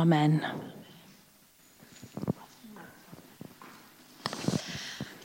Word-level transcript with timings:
Amen. 0.00 0.46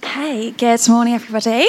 Okay, 0.03 0.49
good 0.49 0.89
morning, 0.89 1.13
everybody. 1.13 1.67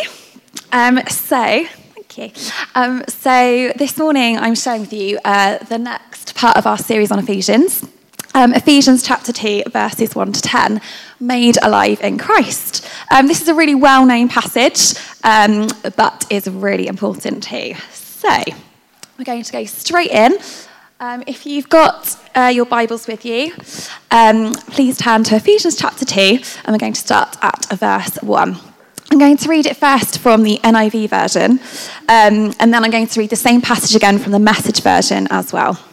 Um, 0.72 0.98
so, 1.10 1.66
thank 1.66 2.16
you. 2.16 2.32
Um, 2.74 3.04
so, 3.06 3.72
this 3.76 3.98
morning 3.98 4.38
I'm 4.38 4.54
sharing 4.54 4.80
with 4.80 4.94
you 4.94 5.18
uh, 5.22 5.58
the 5.58 5.76
next 5.76 6.34
part 6.34 6.56
of 6.56 6.66
our 6.66 6.78
series 6.78 7.10
on 7.12 7.18
Ephesians. 7.18 7.86
Um, 8.34 8.54
Ephesians 8.54 9.02
chapter 9.02 9.34
2, 9.34 9.64
verses 9.70 10.14
1 10.14 10.32
to 10.32 10.40
10, 10.40 10.80
made 11.20 11.58
alive 11.62 12.00
in 12.00 12.16
Christ. 12.16 12.88
Um, 13.10 13.26
this 13.26 13.42
is 13.42 13.48
a 13.48 13.54
really 13.54 13.74
well 13.74 14.06
known 14.06 14.30
passage, 14.30 14.98
um, 15.24 15.68
but 15.94 16.24
is 16.30 16.48
really 16.48 16.86
important 16.86 17.42
too. 17.42 17.74
So, 17.92 18.30
we're 19.18 19.24
going 19.26 19.42
to 19.42 19.52
go 19.52 19.66
straight 19.66 20.10
in. 20.10 20.38
Um, 21.00 21.24
if 21.26 21.44
you've 21.44 21.68
got 21.68 22.16
uh, 22.36 22.52
your 22.54 22.66
Bibles 22.66 23.08
with 23.08 23.24
you, 23.24 23.52
um, 24.12 24.54
please 24.54 24.96
turn 24.96 25.24
to 25.24 25.34
Ephesians 25.34 25.74
chapter 25.76 26.04
2, 26.04 26.20
and 26.20 26.68
we're 26.68 26.78
going 26.78 26.92
to 26.92 27.00
start 27.00 27.36
at 27.42 27.66
verse 27.70 28.14
1. 28.22 28.56
I'm 29.10 29.18
going 29.18 29.36
to 29.38 29.48
read 29.48 29.66
it 29.66 29.76
first 29.76 30.20
from 30.20 30.44
the 30.44 30.60
NIV 30.62 31.10
version, 31.10 31.58
um, 32.08 32.54
and 32.60 32.72
then 32.72 32.84
I'm 32.84 32.92
going 32.92 33.08
to 33.08 33.20
read 33.20 33.30
the 33.30 33.36
same 33.36 33.60
passage 33.60 33.96
again 33.96 34.20
from 34.20 34.30
the 34.30 34.38
message 34.38 34.82
version 34.82 35.26
as 35.30 35.52
well. 35.52 35.84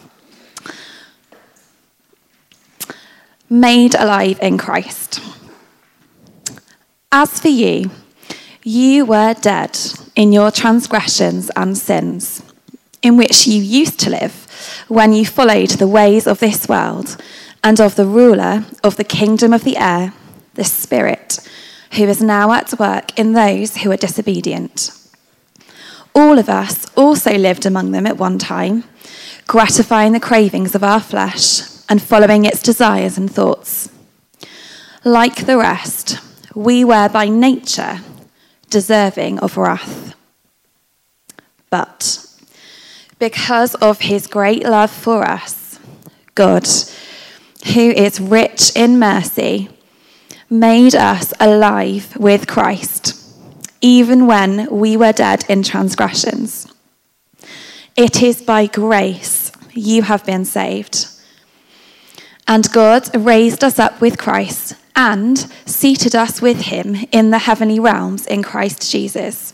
Made 3.49 3.95
alive 3.95 4.37
in 4.39 4.59
Christ. 4.59 5.20
As 7.11 7.39
for 7.39 7.49
you, 7.49 7.89
you 8.63 9.05
were 9.05 9.33
dead 9.33 9.79
in 10.15 10.31
your 10.31 10.51
transgressions 10.51 11.49
and 11.55 11.75
sins, 11.75 12.43
in 13.01 13.17
which 13.17 13.47
you 13.47 13.59
used 13.59 13.99
to 14.01 14.11
live 14.11 14.40
when 14.88 15.13
you 15.13 15.25
followed 15.25 15.71
the 15.71 15.88
ways 15.88 16.27
of 16.27 16.39
this 16.39 16.67
world 16.67 17.21
and 17.63 17.79
of 17.79 17.95
the 17.95 18.05
ruler 18.05 18.65
of 18.84 18.97
the 18.97 19.03
kingdom 19.03 19.53
of 19.53 19.63
the 19.63 19.77
air, 19.77 20.13
the 20.55 20.63
Spirit, 20.63 21.40
who 21.93 22.04
is 22.04 22.21
now 22.21 22.51
at 22.51 22.79
work 22.79 23.17
in 23.20 23.34
those 23.34 23.77
who 23.77 23.91
are 23.91 23.98
disobedient. 23.98 24.91
All 26.13 26.37
of 26.37 26.49
us 26.49 26.85
also 26.95 27.37
lived 27.37 27.65
among 27.65 27.91
them 27.91 28.05
at 28.05 28.17
one 28.17 28.37
time, 28.37 28.84
gratifying 29.48 30.13
the 30.13 30.20
cravings 30.20 30.76
of 30.76 30.84
our 30.84 30.99
flesh 30.99 31.62
and 31.89 32.01
following 32.01 32.45
its 32.45 32.62
desires 32.62 33.17
and 33.17 33.32
thoughts. 33.32 33.89
Like 35.04 35.45
the 35.45 35.57
rest, 35.57 36.20
we 36.55 36.84
were 36.84 37.09
by 37.09 37.27
nature 37.27 37.99
deserving 38.70 39.39
of 39.39 39.57
wrath. 39.57 40.15
But 41.70 42.26
because 43.21 43.75
of 43.75 43.99
his 44.01 44.25
great 44.25 44.63
love 44.63 44.89
for 44.89 45.23
us, 45.23 45.79
God, 46.33 46.67
who 47.75 47.91
is 47.91 48.19
rich 48.19 48.75
in 48.75 48.97
mercy, 48.97 49.69
made 50.49 50.95
us 50.95 51.31
alive 51.39 52.17
with 52.17 52.47
Christ, 52.47 53.15
even 53.79 54.25
when 54.25 54.67
we 54.71 54.97
were 54.97 55.11
dead 55.11 55.45
in 55.47 55.61
transgressions. 55.61 56.73
It 57.95 58.23
is 58.23 58.41
by 58.41 58.65
grace 58.65 59.51
you 59.71 60.01
have 60.01 60.25
been 60.25 60.43
saved. 60.43 61.05
And 62.47 62.71
God 62.71 63.15
raised 63.15 63.63
us 63.63 63.77
up 63.77 64.01
with 64.01 64.17
Christ 64.17 64.73
and 64.95 65.38
seated 65.67 66.16
us 66.16 66.41
with 66.41 66.61
him 66.61 66.95
in 67.11 67.29
the 67.29 67.38
heavenly 67.38 67.79
realms 67.79 68.25
in 68.25 68.41
Christ 68.41 68.91
Jesus 68.91 69.53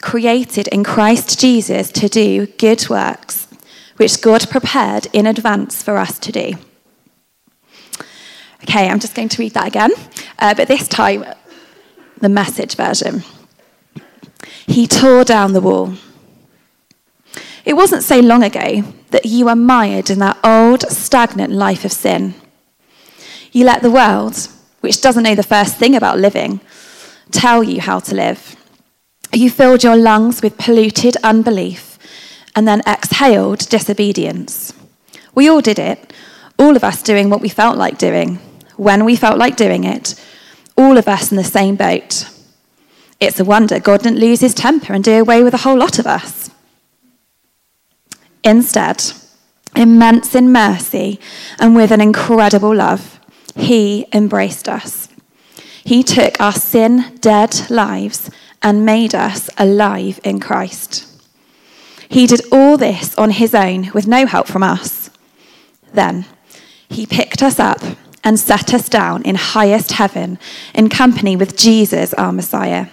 created 0.00 0.68
in 0.68 0.84
Christ 0.84 1.40
Jesus 1.40 1.90
to 1.92 2.08
do 2.08 2.46
good 2.46 2.88
works, 2.88 3.48
which 3.96 4.20
God 4.20 4.48
prepared 4.48 5.06
in 5.12 5.26
advance 5.26 5.82
for 5.82 5.96
us 5.96 6.18
to 6.20 6.32
do. 6.32 6.52
Okay, 8.64 8.88
I'm 8.88 9.00
just 9.00 9.14
going 9.14 9.28
to 9.28 9.42
read 9.42 9.54
that 9.54 9.66
again, 9.66 9.92
uh, 10.38 10.54
but 10.54 10.68
this 10.68 10.88
time, 10.88 11.24
the 12.18 12.28
message 12.28 12.74
version. 12.74 13.22
He 14.66 14.86
tore 14.86 15.24
down 15.24 15.52
the 15.52 15.60
wall. 15.60 15.94
It 17.64 17.74
wasn't 17.74 18.02
so 18.02 18.20
long 18.20 18.42
ago 18.42 18.82
that 19.10 19.26
you 19.26 19.46
were 19.46 19.56
mired 19.56 20.10
in 20.10 20.18
that 20.18 20.38
old, 20.44 20.82
stagnant 20.90 21.52
life 21.52 21.84
of 21.84 21.92
sin. 21.92 22.34
You 23.52 23.64
let 23.64 23.82
the 23.82 23.90
world, 23.90 24.48
which 24.80 25.00
doesn't 25.00 25.22
know 25.22 25.34
the 25.34 25.42
first 25.42 25.76
thing 25.76 25.94
about 25.94 26.18
living, 26.18 26.60
tell 27.30 27.62
you 27.62 27.80
how 27.80 28.00
to 28.00 28.14
live. 28.14 28.56
You 29.32 29.50
filled 29.50 29.84
your 29.84 29.96
lungs 29.96 30.42
with 30.42 30.56
polluted 30.56 31.16
unbelief 31.22 31.98
and 32.56 32.66
then 32.66 32.82
exhaled 32.86 33.68
disobedience. 33.68 34.72
We 35.34 35.48
all 35.48 35.60
did 35.60 35.78
it, 35.78 36.12
all 36.58 36.76
of 36.76 36.82
us 36.84 37.02
doing 37.02 37.30
what 37.30 37.40
we 37.40 37.48
felt 37.48 37.76
like 37.76 37.98
doing, 37.98 38.36
when 38.76 39.04
we 39.04 39.16
felt 39.16 39.38
like 39.38 39.56
doing 39.56 39.84
it, 39.84 40.14
all 40.76 40.96
of 40.96 41.08
us 41.08 41.30
in 41.30 41.36
the 41.36 41.44
same 41.44 41.76
boat. 41.76 42.28
It's 43.20 43.38
a 43.38 43.44
wonder 43.44 43.78
God 43.78 44.02
didn't 44.02 44.20
lose 44.20 44.40
his 44.40 44.54
temper 44.54 44.92
and 44.92 45.04
do 45.04 45.20
away 45.20 45.42
with 45.42 45.54
a 45.54 45.58
whole 45.58 45.78
lot 45.78 45.98
of 45.98 46.06
us. 46.06 46.50
Instead, 48.42 49.02
immense 49.76 50.34
in 50.34 50.50
mercy 50.52 51.20
and 51.58 51.76
with 51.76 51.90
an 51.90 52.00
incredible 52.00 52.74
love, 52.74 53.20
he 53.54 54.06
embraced 54.12 54.68
us. 54.68 55.08
He 55.84 56.02
took 56.02 56.40
our 56.40 56.52
sin 56.52 57.18
dead 57.20 57.70
lives 57.70 58.30
and 58.62 58.84
made 58.84 59.14
us 59.14 59.48
alive 59.58 60.20
in 60.24 60.40
Christ. 60.40 61.06
He 62.08 62.26
did 62.26 62.40
all 62.50 62.76
this 62.76 63.16
on 63.16 63.30
his 63.30 63.54
own 63.54 63.90
with 63.92 64.06
no 64.06 64.26
help 64.26 64.46
from 64.46 64.62
us. 64.62 65.10
Then 65.92 66.24
he 66.88 67.06
picked 67.06 67.42
us 67.42 67.58
up 67.60 67.80
and 68.24 68.38
set 68.38 68.74
us 68.74 68.88
down 68.88 69.22
in 69.22 69.34
highest 69.34 69.92
heaven 69.92 70.38
in 70.74 70.88
company 70.88 71.36
with 71.36 71.56
Jesus, 71.56 72.14
our 72.14 72.32
Messiah. 72.32 72.86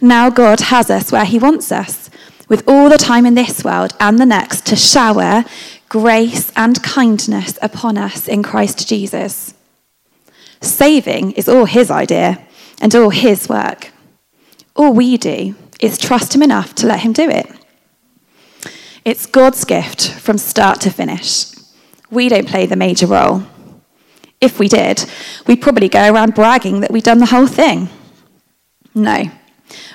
Now 0.00 0.30
God 0.30 0.60
has 0.60 0.90
us 0.90 1.12
where 1.12 1.24
he 1.24 1.38
wants 1.38 1.72
us, 1.72 2.10
with 2.48 2.66
all 2.68 2.88
the 2.88 2.98
time 2.98 3.24
in 3.24 3.34
this 3.34 3.64
world 3.64 3.94
and 3.98 4.18
the 4.18 4.26
next 4.26 4.66
to 4.66 4.76
shower 4.76 5.44
grace 5.88 6.52
and 6.56 6.82
kindness 6.82 7.58
upon 7.62 7.96
us 7.96 8.28
in 8.28 8.42
Christ 8.42 8.88
Jesus. 8.88 9.54
Saving 10.60 11.32
is 11.32 11.48
all 11.48 11.64
his 11.64 11.90
idea 11.90 12.44
and 12.80 12.94
all 12.94 13.10
his 13.10 13.48
work. 13.48 13.93
All 14.76 14.92
we 14.92 15.16
do 15.16 15.54
is 15.80 15.98
trust 15.98 16.34
Him 16.34 16.42
enough 16.42 16.74
to 16.76 16.86
let 16.86 17.00
Him 17.00 17.12
do 17.12 17.28
it. 17.28 17.50
It's 19.04 19.26
God's 19.26 19.64
gift 19.64 20.10
from 20.10 20.38
start 20.38 20.80
to 20.82 20.90
finish. 20.90 21.46
We 22.10 22.28
don't 22.28 22.48
play 22.48 22.66
the 22.66 22.76
major 22.76 23.06
role. 23.06 23.44
If 24.40 24.58
we 24.58 24.68
did, 24.68 25.04
we'd 25.46 25.62
probably 25.62 25.88
go 25.88 26.12
around 26.12 26.34
bragging 26.34 26.80
that 26.80 26.90
we'd 26.90 27.04
done 27.04 27.18
the 27.18 27.26
whole 27.26 27.46
thing. 27.46 27.88
No, 28.94 29.30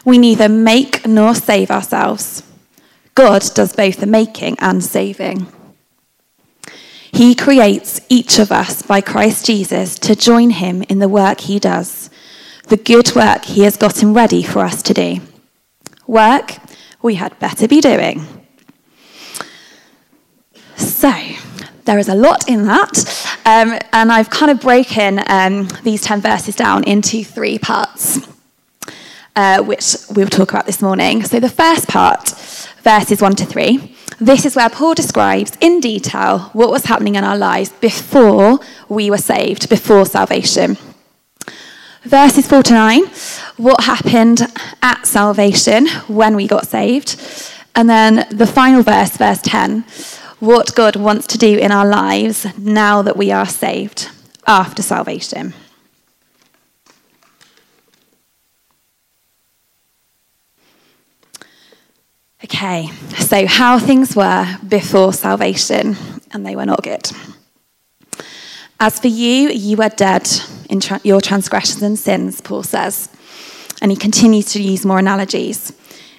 we 0.05 0.17
neither 0.17 0.49
make 0.49 1.07
nor 1.07 1.33
save 1.35 1.71
ourselves. 1.71 2.43
God 3.15 3.43
does 3.53 3.73
both 3.73 3.97
the 3.97 4.05
making 4.05 4.57
and 4.59 4.83
saving. 4.83 5.47
He 7.11 7.35
creates 7.35 7.99
each 8.09 8.39
of 8.39 8.51
us 8.51 8.81
by 8.81 9.01
Christ 9.01 9.45
Jesus 9.45 9.97
to 9.99 10.15
join 10.15 10.51
him 10.51 10.83
in 10.83 10.99
the 10.99 11.09
work 11.09 11.41
he 11.41 11.59
does 11.59 12.09
the 12.69 12.77
good 12.77 13.15
work 13.15 13.45
he 13.45 13.63
has 13.63 13.77
gotten 13.77 14.13
ready 14.13 14.43
for 14.43 14.59
us 14.59 14.81
to 14.83 14.93
do. 14.93 15.19
Work 16.07 16.57
we 17.01 17.15
had 17.15 17.37
better 17.39 17.67
be 17.67 17.81
doing. 17.81 18.25
So, 20.75 21.11
there 21.85 21.97
is 21.97 22.07
a 22.07 22.15
lot 22.15 22.47
in 22.47 22.65
that, 22.65 23.37
um, 23.45 23.77
and 23.91 24.11
I've 24.11 24.29
kind 24.29 24.51
of 24.51 24.61
broken 24.61 25.21
um, 25.27 25.67
these 25.83 26.01
10 26.03 26.21
verses 26.21 26.55
down 26.55 26.83
into 26.83 27.23
three 27.23 27.57
parts, 27.57 28.19
uh, 29.35 29.63
which 29.63 29.95
we'll 30.15 30.27
talk 30.27 30.51
about 30.51 30.67
this 30.67 30.81
morning. 30.81 31.23
So, 31.23 31.39
the 31.39 31.49
first 31.49 31.87
part, 31.87 32.29
verses 32.83 33.21
1 33.21 33.35
to 33.37 33.45
3, 33.45 33.95
this 34.19 34.45
is 34.45 34.55
where 34.55 34.69
Paul 34.69 34.93
describes 34.93 35.57
in 35.59 35.79
detail 35.79 36.51
what 36.53 36.69
was 36.69 36.85
happening 36.85 37.15
in 37.15 37.23
our 37.23 37.37
lives 37.37 37.71
before 37.71 38.59
we 38.87 39.09
were 39.09 39.17
saved, 39.17 39.69
before 39.69 40.05
salvation 40.05 40.77
verses 42.03 42.47
4 42.47 42.63
to 42.63 42.73
9, 42.73 43.03
what 43.57 43.83
happened 43.83 44.41
at 44.81 45.05
salvation 45.05 45.87
when 46.07 46.35
we 46.35 46.47
got 46.47 46.67
saved. 46.67 47.19
And 47.75 47.89
then 47.89 48.27
the 48.31 48.47
final 48.47 48.83
verse, 48.83 49.17
verse 49.17 49.41
10, 49.41 49.81
what 50.39 50.73
God 50.75 50.95
wants 50.95 51.27
to 51.27 51.37
do 51.37 51.57
in 51.57 51.71
our 51.71 51.85
lives 51.85 52.47
now 52.57 53.01
that 53.01 53.17
we 53.17 53.31
are 53.31 53.45
saved 53.45 54.09
after 54.47 54.81
salvation. 54.81 55.53
Okay, 62.43 62.87
so 63.17 63.45
how 63.45 63.77
things 63.77 64.15
were 64.15 64.57
before 64.67 65.13
salvation, 65.13 65.97
and 66.31 66.45
they 66.45 66.55
were 66.55 66.65
not 66.65 66.81
good. 66.81 67.11
As 68.79 68.99
for 68.99 69.07
you, 69.07 69.49
you 69.49 69.75
were 69.75 69.89
dead 69.89 70.27
in 70.69 70.79
tra- 70.79 71.01
your 71.03 71.19
transgressions 71.19 71.81
and 71.81 71.99
sins, 71.99 72.39
Paul 72.39 72.63
says. 72.63 73.09
And 73.81 73.91
he 73.91 73.97
continues 73.97 74.45
to 74.53 74.61
use 74.61 74.85
more 74.85 74.99
analogies, 74.99 75.73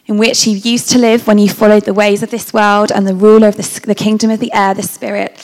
in 0.07 0.19
which 0.19 0.47
you 0.47 0.57
used 0.57 0.91
to 0.91 0.99
live 0.99 1.27
when 1.27 1.39
you 1.39 1.49
followed 1.49 1.85
the 1.85 1.95
ways 1.95 2.23
of 2.23 2.31
this 2.31 2.53
world 2.53 2.91
and 2.91 3.07
the 3.07 3.15
ruler 3.15 3.49
of 3.49 3.57
the, 3.57 3.81
the 3.87 3.95
kingdom 3.95 4.31
of 4.31 4.41
the 4.41 4.53
air, 4.53 4.75
the 4.75 4.83
Spirit. 4.83 5.39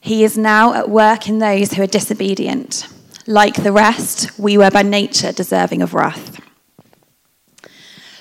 He 0.00 0.22
is 0.22 0.36
now 0.36 0.74
at 0.74 0.90
work 0.90 1.28
in 1.28 1.38
those 1.38 1.72
who 1.72 1.82
are 1.82 1.86
disobedient. 1.86 2.86
Like 3.26 3.62
the 3.62 3.72
rest, 3.72 4.38
we 4.38 4.58
were 4.58 4.70
by 4.70 4.82
nature 4.82 5.32
deserving 5.32 5.80
of 5.80 5.94
wrath. 5.94 6.40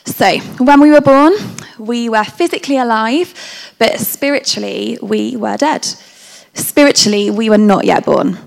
So, 0.06 0.38
when 0.60 0.80
we 0.80 0.92
were 0.92 1.02
born, 1.02 1.34
we 1.78 2.08
were 2.08 2.24
physically 2.24 2.78
alive, 2.78 3.34
but 3.80 4.00
spiritually, 4.00 4.98
we 5.02 5.36
were 5.36 5.58
dead. 5.58 5.86
Spiritually, 6.54 7.30
we 7.30 7.50
were 7.50 7.58
not 7.58 7.86
yet 7.86 8.06
born. 8.06 8.38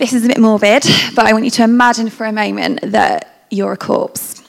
This 0.00 0.14
is 0.14 0.24
a 0.24 0.28
bit 0.28 0.38
morbid, 0.38 0.82
but 1.14 1.26
I 1.26 1.34
want 1.34 1.44
you 1.44 1.50
to 1.50 1.62
imagine 1.62 2.08
for 2.08 2.24
a 2.24 2.32
moment 2.32 2.80
that 2.80 3.44
you're 3.50 3.72
a 3.72 3.76
corpse. 3.76 4.42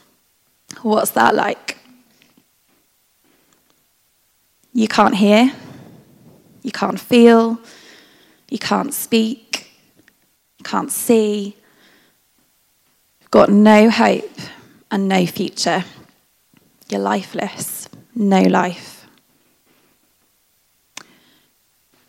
What's 0.82 1.12
that 1.12 1.36
like? 1.36 1.78
You 4.72 4.88
can't 4.88 5.14
hear, 5.14 5.52
you 6.64 6.72
can't 6.72 6.98
feel, 6.98 7.60
you 8.50 8.60
can't 8.60 8.94
speak, 8.94 9.70
you 10.58 10.64
can't 10.64 10.90
see, 10.90 11.58
you've 13.20 13.32
got 13.32 13.50
no 13.50 13.90
hope 13.90 14.32
and 14.90 15.10
no 15.10 15.26
future. 15.26 15.84
You're 16.88 17.02
lifeless, 17.02 17.90
no 18.16 18.44
life. 18.44 19.06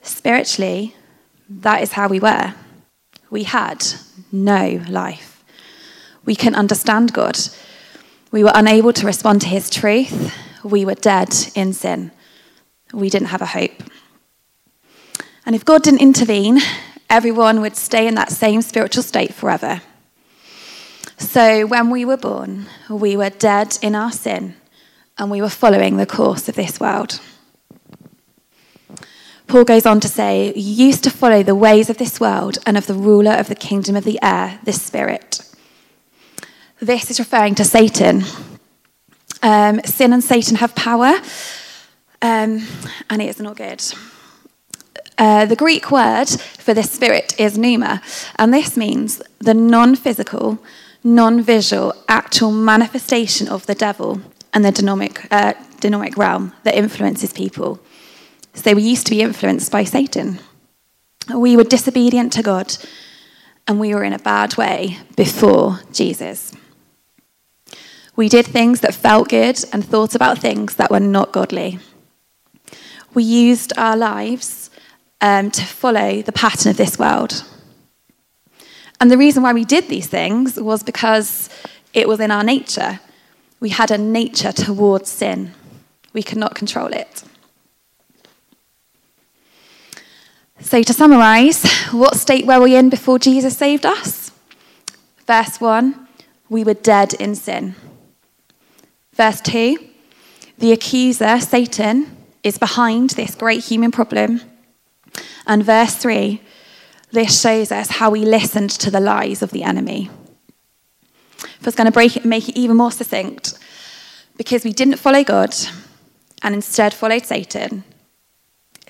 Spiritually, 0.00 0.94
that 1.48 1.82
is 1.82 1.90
how 1.90 2.06
we 2.06 2.20
were. 2.20 2.54
We 3.32 3.44
had 3.44 3.82
no 4.31 4.82
life. 4.90 5.43
We 6.26 6.37
couldn't 6.37 6.56
understand 6.56 7.14
God. 7.14 7.38
We 8.31 8.44
were 8.44 8.52
unable 8.55 8.93
to 8.93 9.06
respond 9.06 9.40
to 9.40 9.46
his 9.46 9.70
truth. 9.70 10.34
We 10.62 10.84
were 10.84 10.96
dead 10.96 11.34
in 11.55 11.73
sin. 11.73 12.11
We 12.93 13.08
didn't 13.08 13.29
have 13.29 13.40
a 13.40 13.46
hope. 13.46 13.84
And 15.46 15.56
if 15.56 15.64
God 15.64 15.82
didn't 15.82 16.02
intervene, 16.02 16.61
everyone 17.08 17.62
would 17.62 17.75
stay 17.75 18.06
in 18.06 18.17
that 18.17 18.31
same 18.31 18.61
spiritual 18.61 19.02
state 19.02 19.32
forever. 19.32 19.81
So 21.17 21.64
when 21.67 21.88
we 21.88 22.05
were 22.05 22.19
born, 22.19 22.67
we 22.90 23.17
were 23.17 23.31
dead 23.31 23.79
in 23.81 23.94
our 23.94 24.12
sin 24.12 24.56
and 25.17 25.31
we 25.31 25.40
were 25.40 25.49
following 25.49 25.96
the 25.96 26.05
course 26.05 26.50
of 26.50 26.56
this 26.56 26.79
world. 26.79 27.19
Paul 29.52 29.64
goes 29.64 29.84
on 29.84 30.00
to 30.00 30.08
say, 30.08 30.50
You 30.56 30.87
used 30.87 31.04
to 31.04 31.10
follow 31.10 31.43
the 31.43 31.54
ways 31.54 31.90
of 31.90 31.99
this 31.99 32.19
world 32.19 32.56
and 32.64 32.78
of 32.78 32.87
the 32.87 32.94
ruler 32.94 33.32
of 33.32 33.49
the 33.49 33.54
kingdom 33.54 33.96
of 33.96 34.04
the 34.04 34.19
air, 34.22 34.58
the 34.64 34.72
Spirit. 34.72 35.43
This 36.81 37.10
is 37.10 37.19
referring 37.19 37.54
to 37.56 37.64
Satan. 37.64 38.25
Um, 39.43 39.82
sin 39.84 40.14
and 40.14 40.25
Satan 40.25 40.56
have 40.56 40.75
power, 40.75 41.20
um, 42.22 42.66
and 43.10 43.20
it 43.20 43.28
is 43.28 43.40
not 43.40 43.58
good. 43.58 43.84
Uh, 45.19 45.44
the 45.44 45.55
Greek 45.55 45.90
word 45.90 46.31
for 46.31 46.72
this 46.72 46.90
spirit 46.90 47.38
is 47.38 47.58
pneuma, 47.58 48.00
and 48.37 48.55
this 48.55 48.75
means 48.75 49.20
the 49.38 49.52
non 49.52 49.96
physical, 49.96 50.64
non 51.05 51.43
visual, 51.43 51.93
actual 52.08 52.52
manifestation 52.52 53.48
of 53.48 53.66
the 53.66 53.75
devil 53.75 54.22
and 54.55 54.64
the 54.64 55.20
uh, 55.31 55.52
demonic 55.81 56.16
realm 56.16 56.55
that 56.62 56.75
influences 56.75 57.34
people. 57.34 57.78
So 58.54 58.75
we 58.75 58.82
used 58.82 59.06
to 59.06 59.10
be 59.10 59.22
influenced 59.22 59.72
by 59.72 59.84
Satan. 59.84 60.38
We 61.34 61.56
were 61.56 61.64
disobedient 61.64 62.32
to 62.34 62.43
God 62.43 62.76
and 63.66 63.81
we 63.81 63.94
were 63.94 64.04
in 64.04 64.12
a 64.12 64.19
bad 64.19 64.56
way 64.56 64.99
before 65.16 65.81
Jesus. 65.93 66.52
We 68.14 68.28
did 68.28 68.46
things 68.46 68.81
that 68.81 68.94
felt 68.94 69.31
good 69.31 69.64
and 69.72 69.84
thought 69.84 70.14
about 70.14 70.38
things 70.38 70.76
that 70.76 70.90
were 70.90 71.00
not 71.00 71.32
godly. 71.32 71.78
We 73.14 73.22
used 73.22 73.72
our 73.78 73.96
lives 73.96 74.70
um, 75.20 75.50
to 75.50 75.64
follow 75.64 76.20
the 76.20 76.32
pattern 76.32 76.70
of 76.70 76.76
this 76.76 76.98
world. 76.98 77.44
And 79.00 79.10
the 79.10 79.19
reason 79.19 79.43
why 79.43 79.52
we 79.52 79.64
did 79.64 79.88
these 79.88 80.08
things 80.08 80.60
was 80.60 80.82
because 80.82 81.48
it 81.94 82.06
was 82.06 82.20
in 82.20 82.31
our 82.31 82.44
nature. 82.44 83.00
We 83.60 83.70
had 83.70 83.90
a 83.90 83.98
nature 83.98 84.52
towards 84.52 85.10
sin, 85.10 85.52
we 86.12 86.22
could 86.22 86.38
not 86.38 86.55
control 86.55 86.93
it. 86.93 87.25
So, 90.62 90.82
to 90.82 90.92
summarize, 90.92 91.64
what 91.90 92.16
state 92.16 92.46
were 92.46 92.60
we 92.60 92.76
in 92.76 92.88
before 92.88 93.18
Jesus 93.18 93.56
saved 93.56 93.84
us? 93.84 94.30
Verse 95.26 95.60
1 95.60 96.08
we 96.48 96.64
were 96.64 96.74
dead 96.74 97.14
in 97.14 97.34
sin. 97.34 97.74
Verse 99.14 99.40
2 99.40 99.78
the 100.58 100.72
accuser, 100.72 101.40
Satan, 101.40 102.16
is 102.44 102.58
behind 102.58 103.10
this 103.10 103.34
great 103.34 103.64
human 103.64 103.90
problem. 103.90 104.40
And 105.46 105.64
verse 105.64 105.96
3 105.96 106.40
this 107.10 107.40
shows 107.40 107.70
us 107.70 107.90
how 107.90 108.10
we 108.10 108.24
listened 108.24 108.70
to 108.70 108.90
the 108.90 109.00
lies 109.00 109.42
of 109.42 109.50
the 109.50 109.64
enemy. 109.64 110.08
If 111.38 111.62
I 111.62 111.66
was 111.66 111.74
going 111.74 111.86
to 111.86 111.92
break 111.92 112.16
it, 112.16 112.24
make 112.24 112.48
it 112.48 112.56
even 112.56 112.76
more 112.76 112.90
succinct, 112.90 113.58
because 114.38 114.64
we 114.64 114.72
didn't 114.72 114.96
follow 114.96 115.22
God 115.22 115.54
and 116.42 116.54
instead 116.54 116.94
followed 116.94 117.26
Satan, 117.26 117.84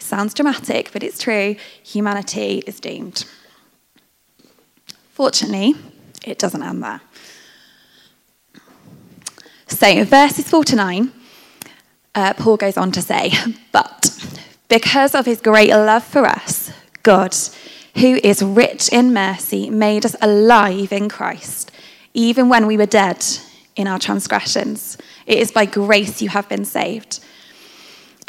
sounds 0.02 0.34
dramatic, 0.34 0.90
but 0.92 1.02
it's 1.02 1.18
true. 1.18 1.56
Humanity 1.82 2.62
is 2.66 2.80
doomed. 2.80 3.24
Fortunately, 5.10 5.74
it 6.24 6.38
doesn't 6.38 6.62
end 6.62 6.82
there. 6.82 7.00
So, 9.68 10.04
verses 10.04 10.48
4 10.48 10.64
to 10.64 10.76
9, 10.76 11.12
uh, 12.14 12.34
Paul 12.34 12.56
goes 12.56 12.76
on 12.76 12.92
to 12.92 13.02
say, 13.02 13.32
But 13.72 14.10
because 14.68 15.14
of 15.14 15.26
his 15.26 15.40
great 15.40 15.70
love 15.70 16.04
for 16.04 16.26
us, 16.26 16.72
God, 17.02 17.34
who 17.96 18.18
is 18.22 18.42
rich 18.42 18.88
in 18.90 19.12
mercy, 19.12 19.70
made 19.70 20.06
us 20.06 20.16
alive 20.20 20.92
in 20.92 21.08
Christ, 21.08 21.70
even 22.14 22.48
when 22.48 22.66
we 22.66 22.76
were 22.76 22.86
dead 22.86 23.24
in 23.76 23.86
our 23.86 23.98
transgressions. 23.98 24.98
It 25.26 25.38
is 25.38 25.52
by 25.52 25.66
grace 25.66 26.22
you 26.22 26.28
have 26.28 26.48
been 26.48 26.64
saved. 26.64 27.20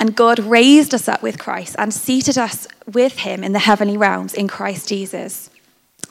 And 0.03 0.17
God 0.17 0.39
raised 0.39 0.93
us 0.93 1.07
up 1.07 1.23
with 1.23 1.39
Christ 1.39 1.77
and 1.79 1.93
seated 1.93 2.37
us 2.37 2.67
with 2.91 3.19
him 3.19 3.41
in 3.41 3.53
the 3.53 3.59
heavenly 3.59 3.95
realms 3.95 4.33
in 4.33 4.49
Christ 4.49 4.89
Jesus. 4.89 5.49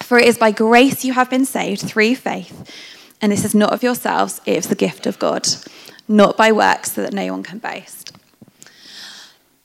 For 0.00 0.18
it 0.18 0.26
is 0.26 0.38
by 0.38 0.50
grace 0.50 1.04
you 1.04 1.12
have 1.12 1.28
been 1.28 1.44
saved 1.44 1.82
through 1.82 2.16
faith. 2.16 2.70
And 3.20 3.30
this 3.30 3.44
is 3.44 3.54
not 3.54 3.70
of 3.70 3.82
yourselves, 3.82 4.40
it 4.46 4.56
is 4.56 4.68
the 4.68 4.75
gift 4.75 5.06
of 5.06 5.18
God, 5.18 5.46
not 6.08 6.38
by 6.38 6.52
works, 6.52 6.92
so 6.92 7.02
that 7.02 7.12
no 7.12 7.30
one 7.32 7.42
can 7.42 7.58
boast. 7.58 8.16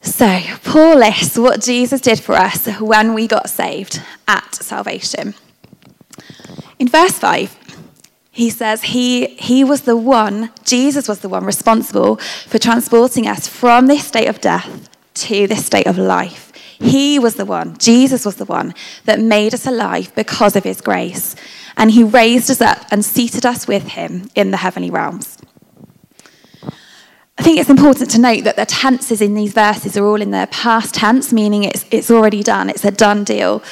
So, 0.02 0.42
Paul 0.62 0.98
lists 0.98 1.38
what 1.38 1.62
Jesus 1.62 2.02
did 2.02 2.20
for 2.20 2.36
us 2.36 2.68
when 2.82 3.14
we 3.14 3.28
got 3.28 3.50
saved 3.50 4.02
at 4.28 4.56
salvation. 4.56 5.36
In 6.80 6.90
verse 6.90 7.18
5, 7.18 7.67
he 8.38 8.52
says 8.52 8.84
he, 8.84 9.30
he 9.38 9.64
was 9.64 9.82
the 9.82 9.98
one, 9.98 10.52
Jesus 10.64 11.08
was 11.08 11.22
the 11.22 11.28
one 11.28 11.44
responsible 11.44 12.18
for 12.46 12.60
transporting 12.60 13.26
us 13.26 13.48
from 13.48 13.88
this 13.88 14.06
state 14.06 14.28
of 14.28 14.40
death 14.40 14.90
to 15.16 15.48
this 15.48 15.66
state 15.66 15.88
of 15.88 15.98
life. 15.98 16.54
He 16.78 17.18
was 17.18 17.34
the 17.34 17.46
one, 17.46 17.80
Jesus 17.80 18.26
was 18.26 18.36
the 18.36 18.46
one 18.46 18.76
that 19.06 19.20
made 19.20 19.56
us 19.56 19.66
alive 19.66 20.14
because 20.14 20.56
of 20.56 20.64
his 20.64 20.82
grace. 20.82 21.36
And 21.78 21.90
he 21.90 22.04
raised 22.04 22.52
us 22.52 22.62
up 22.62 22.86
and 22.92 23.04
seated 23.04 23.44
us 23.44 23.68
with 23.68 23.88
him 23.88 24.30
in 24.36 24.52
the 24.52 24.58
heavenly 24.58 24.92
realms. 24.92 25.40
I 27.40 27.42
think 27.42 27.58
it's 27.58 27.72
important 27.72 28.12
to 28.12 28.22
note 28.22 28.44
that 28.44 28.56
the 28.56 28.68
tenses 28.68 29.20
in 29.20 29.34
these 29.34 29.54
verses 29.54 29.98
are 29.98 30.06
all 30.06 30.22
in 30.22 30.30
their 30.30 30.46
past 30.46 30.94
tense, 30.94 31.34
meaning 31.34 31.64
it's, 31.64 31.86
it's 31.90 32.12
already 32.12 32.44
done, 32.44 32.70
it's 32.70 32.86
a 32.86 32.92
done 32.92 33.24
deal. 33.24 33.64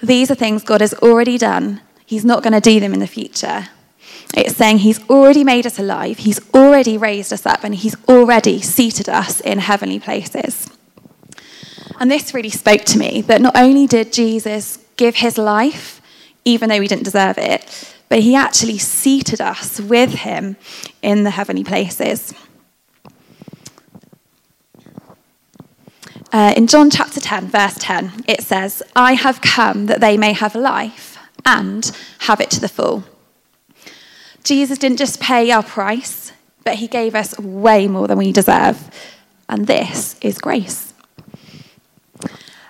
These 0.00 0.30
are 0.30 0.36
things 0.36 0.62
God 0.62 0.80
has 0.80 0.94
already 0.94 1.38
done. 1.38 1.80
He's 2.06 2.24
not 2.24 2.44
going 2.44 2.52
to 2.52 2.60
do 2.60 2.78
them 2.78 2.94
in 2.94 3.00
the 3.00 3.08
future. 3.08 3.66
It's 4.34 4.56
saying 4.56 4.78
He's 4.78 5.02
already 5.08 5.44
made 5.44 5.66
us 5.66 5.78
alive, 5.78 6.18
He's 6.18 6.40
already 6.54 6.96
raised 6.96 7.32
us 7.32 7.46
up, 7.46 7.64
and 7.64 7.74
He's 7.74 7.96
already 8.08 8.60
seated 8.60 9.08
us 9.08 9.40
in 9.40 9.58
heavenly 9.58 10.00
places. 10.00 10.70
And 12.00 12.10
this 12.10 12.34
really 12.34 12.50
spoke 12.50 12.84
to 12.86 12.98
me 12.98 13.20
that 13.22 13.40
not 13.40 13.56
only 13.56 13.86
did 13.86 14.12
Jesus 14.12 14.78
give 14.96 15.16
His 15.16 15.38
life, 15.38 16.00
even 16.44 16.68
though 16.68 16.80
we 16.80 16.88
didn't 16.88 17.04
deserve 17.04 17.38
it, 17.38 17.94
but 18.08 18.20
He 18.20 18.34
actually 18.34 18.78
seated 18.78 19.40
us 19.40 19.80
with 19.80 20.14
Him 20.14 20.56
in 21.02 21.24
the 21.24 21.30
heavenly 21.30 21.64
places. 21.64 22.34
Uh, 26.32 26.54
in 26.56 26.66
John 26.66 26.88
chapter 26.88 27.20
10, 27.20 27.48
verse 27.48 27.76
10, 27.78 28.24
it 28.26 28.40
says, 28.40 28.82
I 28.96 29.12
have 29.12 29.42
come 29.42 29.84
that 29.86 30.00
they 30.00 30.16
may 30.16 30.32
have 30.32 30.54
life 30.54 31.18
and 31.44 31.94
have 32.20 32.40
it 32.40 32.50
to 32.52 32.60
the 32.60 32.70
full. 32.70 33.04
Jesus 34.44 34.78
didn't 34.78 34.98
just 34.98 35.20
pay 35.20 35.50
our 35.50 35.62
price, 35.62 36.32
but 36.64 36.76
he 36.76 36.88
gave 36.88 37.14
us 37.14 37.38
way 37.38 37.86
more 37.88 38.08
than 38.08 38.18
we 38.18 38.32
deserve. 38.32 38.90
And 39.48 39.66
this 39.66 40.16
is 40.20 40.38
grace. 40.38 40.92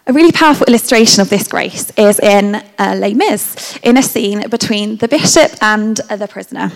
A 0.06 0.12
really 0.12 0.32
powerful 0.32 0.66
illustration 0.66 1.20
of 1.22 1.30
this 1.30 1.46
grace 1.46 1.90
is 1.96 2.18
in 2.18 2.56
uh, 2.56 2.96
Les 2.98 3.14
Mis, 3.14 3.78
in 3.84 3.96
a 3.96 4.02
scene 4.02 4.48
between 4.48 4.96
the 4.96 5.06
bishop 5.06 5.52
and 5.62 6.00
uh, 6.10 6.16
the 6.16 6.26
prisoner. 6.26 6.72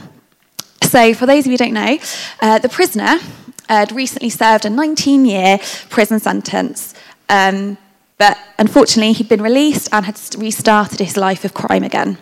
So, 0.83 1.13
for 1.13 1.27
those 1.27 1.41
of 1.41 1.47
you 1.47 1.53
who 1.53 1.57
don't 1.57 1.75
know, 1.75 1.99
uh, 2.41 2.61
the 2.61 2.69
prisoner 2.69 3.19
had 3.69 3.91
recently 3.91 4.31
served 4.31 4.65
a 4.65 4.71
19 4.71 5.25
year 5.25 5.59
prison 5.91 6.21
sentence, 6.21 6.95
um, 7.29 7.77
but 8.17 8.39
unfortunately, 8.59 9.13
he'd 9.13 9.29
been 9.29 9.43
released 9.43 9.89
and 9.93 10.07
had 10.07 10.21
restarted 10.39 11.01
his 11.01 11.17
life 11.17 11.45
of 11.45 11.53
crime 11.53 11.83
again. 11.83 12.19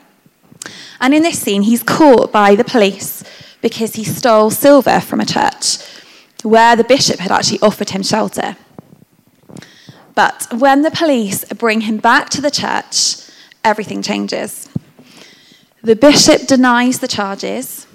And 1.01 1.15
in 1.15 1.23
this 1.23 1.41
scene, 1.41 1.63
he's 1.63 1.83
caught 1.83 2.33
by 2.33 2.55
the 2.55 2.65
police 2.65 3.25
because 3.61 3.95
he 3.95 4.05
stole 4.05 4.51
silver 4.51 5.01
from 5.01 5.21
a 5.21 5.27
church 5.27 5.79
where 6.43 6.77
the 6.77 6.85
bishop 6.85 7.21
had 7.21 7.33
actually 7.33 7.61
offered 7.61 7.91
him 7.91 8.03
shelter. 8.03 8.57
But 10.15 10.47
when 10.53 10.83
the 10.83 10.91
police 10.91 11.45
bring 11.47 11.83
him 11.83 11.97
back 11.97 12.29
to 12.31 12.41
the 12.41 12.51
church, 12.51 13.17
everything 13.65 14.03
changes. 14.03 14.69
The 15.83 15.97
bishop 15.97 16.47
denies 16.47 17.01
the 17.01 17.09
charges 17.09 17.87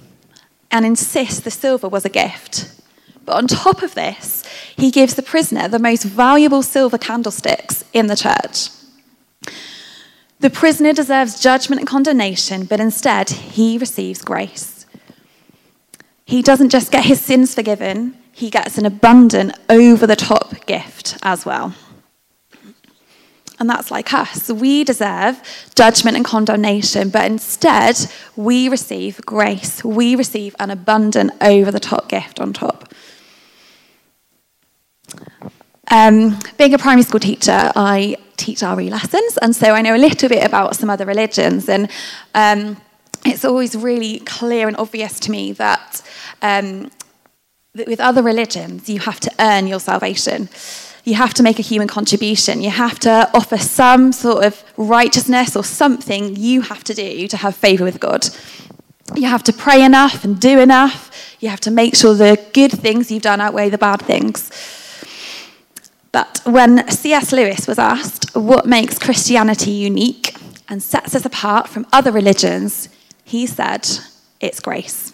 and 0.71 0.85
insists 0.85 1.39
the 1.39 1.51
silver 1.51 1.87
was 1.87 2.05
a 2.05 2.09
gift. 2.09 2.71
But 3.25 3.35
on 3.35 3.47
top 3.47 3.83
of 3.83 3.95
this, 3.95 4.43
he 4.75 4.91
gives 4.91 5.15
the 5.15 5.21
prisoner 5.21 5.67
the 5.67 5.79
most 5.79 6.03
valuable 6.03 6.63
silver 6.63 6.97
candlesticks 6.97 7.83
in 7.93 8.07
the 8.07 8.15
church. 8.15 8.69
The 10.39 10.49
prisoner 10.49 10.93
deserves 10.93 11.41
judgment 11.41 11.81
and 11.81 11.87
condemnation, 11.87 12.63
but 12.63 12.79
instead, 12.79 13.29
he 13.29 13.77
receives 13.77 14.21
grace. 14.21 14.85
He 16.23 16.41
doesn't 16.41 16.69
just 16.69 16.91
get 16.91 17.05
his 17.05 17.19
sins 17.19 17.53
forgiven, 17.53 18.17
he 18.31 18.49
gets 18.49 18.77
an 18.77 18.85
abundant, 18.85 19.57
over 19.69 20.07
the 20.07 20.15
top 20.15 20.65
gift 20.65 21.17
as 21.23 21.45
well. 21.45 21.73
And 23.59 23.69
that's 23.69 23.91
like 23.91 24.13
us. 24.13 24.49
We 24.49 24.85
deserve 24.85 25.41
judgment 25.75 26.15
and 26.15 26.23
condemnation, 26.23 27.09
but 27.09 27.25
instead, 27.25 27.97
we 28.37 28.69
receive 28.69 29.19
grace. 29.25 29.83
We 29.83 30.15
receive 30.15 30.55
an 30.59 30.71
abundant, 30.71 31.33
over 31.41 31.69
the 31.69 31.81
top 31.81 32.07
gift 32.07 32.39
on 32.39 32.53
top. 32.53 32.93
Um, 35.91 36.39
being 36.57 36.73
a 36.73 36.77
primary 36.77 37.03
school 37.03 37.19
teacher, 37.19 37.73
I 37.75 38.15
teach 38.39 38.61
RE 38.61 38.89
lessons, 38.89 39.37
and 39.41 39.55
so 39.55 39.73
I 39.73 39.81
know 39.81 39.95
a 39.95 39.97
little 39.97 40.29
bit 40.29 40.45
about 40.45 40.75
some 40.75 40.89
other 40.89 41.05
religions. 41.05 41.69
And 41.69 41.89
um, 42.33 42.77
it's 43.25 43.45
always 43.45 43.75
really 43.75 44.19
clear 44.19 44.67
and 44.67 44.77
obvious 44.77 45.19
to 45.21 45.31
me 45.31 45.51
that, 45.53 46.01
um, 46.41 46.89
that 47.75 47.87
with 47.87 47.99
other 47.99 48.23
religions, 48.23 48.89
you 48.89 48.99
have 48.99 49.19
to 49.19 49.31
earn 49.39 49.67
your 49.67 49.79
salvation 49.79 50.49
you 51.09 51.15
have 51.15 51.33
to 51.33 51.43
make 51.43 51.59
a 51.59 51.63
human 51.63 51.87
contribution. 51.87 52.61
You 52.61 52.69
have 52.69 52.99
to 52.99 53.29
offer 53.33 53.57
some 53.57 54.11
sort 54.11 54.45
of 54.45 54.63
righteousness 54.77 55.55
or 55.55 55.63
something 55.63 56.35
you 56.35 56.61
have 56.61 56.83
to 56.85 56.93
do 56.93 57.27
to 57.27 57.37
have 57.37 57.55
favor 57.55 57.83
with 57.83 57.99
God. 57.99 58.27
You 59.15 59.27
have 59.27 59.43
to 59.43 59.53
pray 59.53 59.83
enough 59.83 60.23
and 60.23 60.39
do 60.39 60.59
enough. 60.59 61.35
You 61.39 61.49
have 61.49 61.61
to 61.61 61.71
make 61.71 61.95
sure 61.95 62.13
the 62.13 62.39
good 62.53 62.71
things 62.71 63.11
you've 63.11 63.23
done 63.23 63.41
outweigh 63.41 63.69
the 63.69 63.77
bad 63.77 64.01
things. 64.01 64.51
But 66.11 66.41
when 66.45 66.89
C.S. 66.89 67.31
Lewis 67.31 67.67
was 67.67 67.77
asked 67.77 68.35
what 68.35 68.65
makes 68.65 68.97
Christianity 68.97 69.71
unique 69.71 70.35
and 70.67 70.81
sets 70.81 71.15
us 71.15 71.25
apart 71.25 71.67
from 71.67 71.85
other 71.93 72.11
religions, 72.11 72.89
he 73.23 73.45
said, 73.45 73.87
it's 74.39 74.59
grace. 74.59 75.13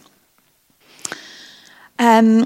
Um, 2.00 2.46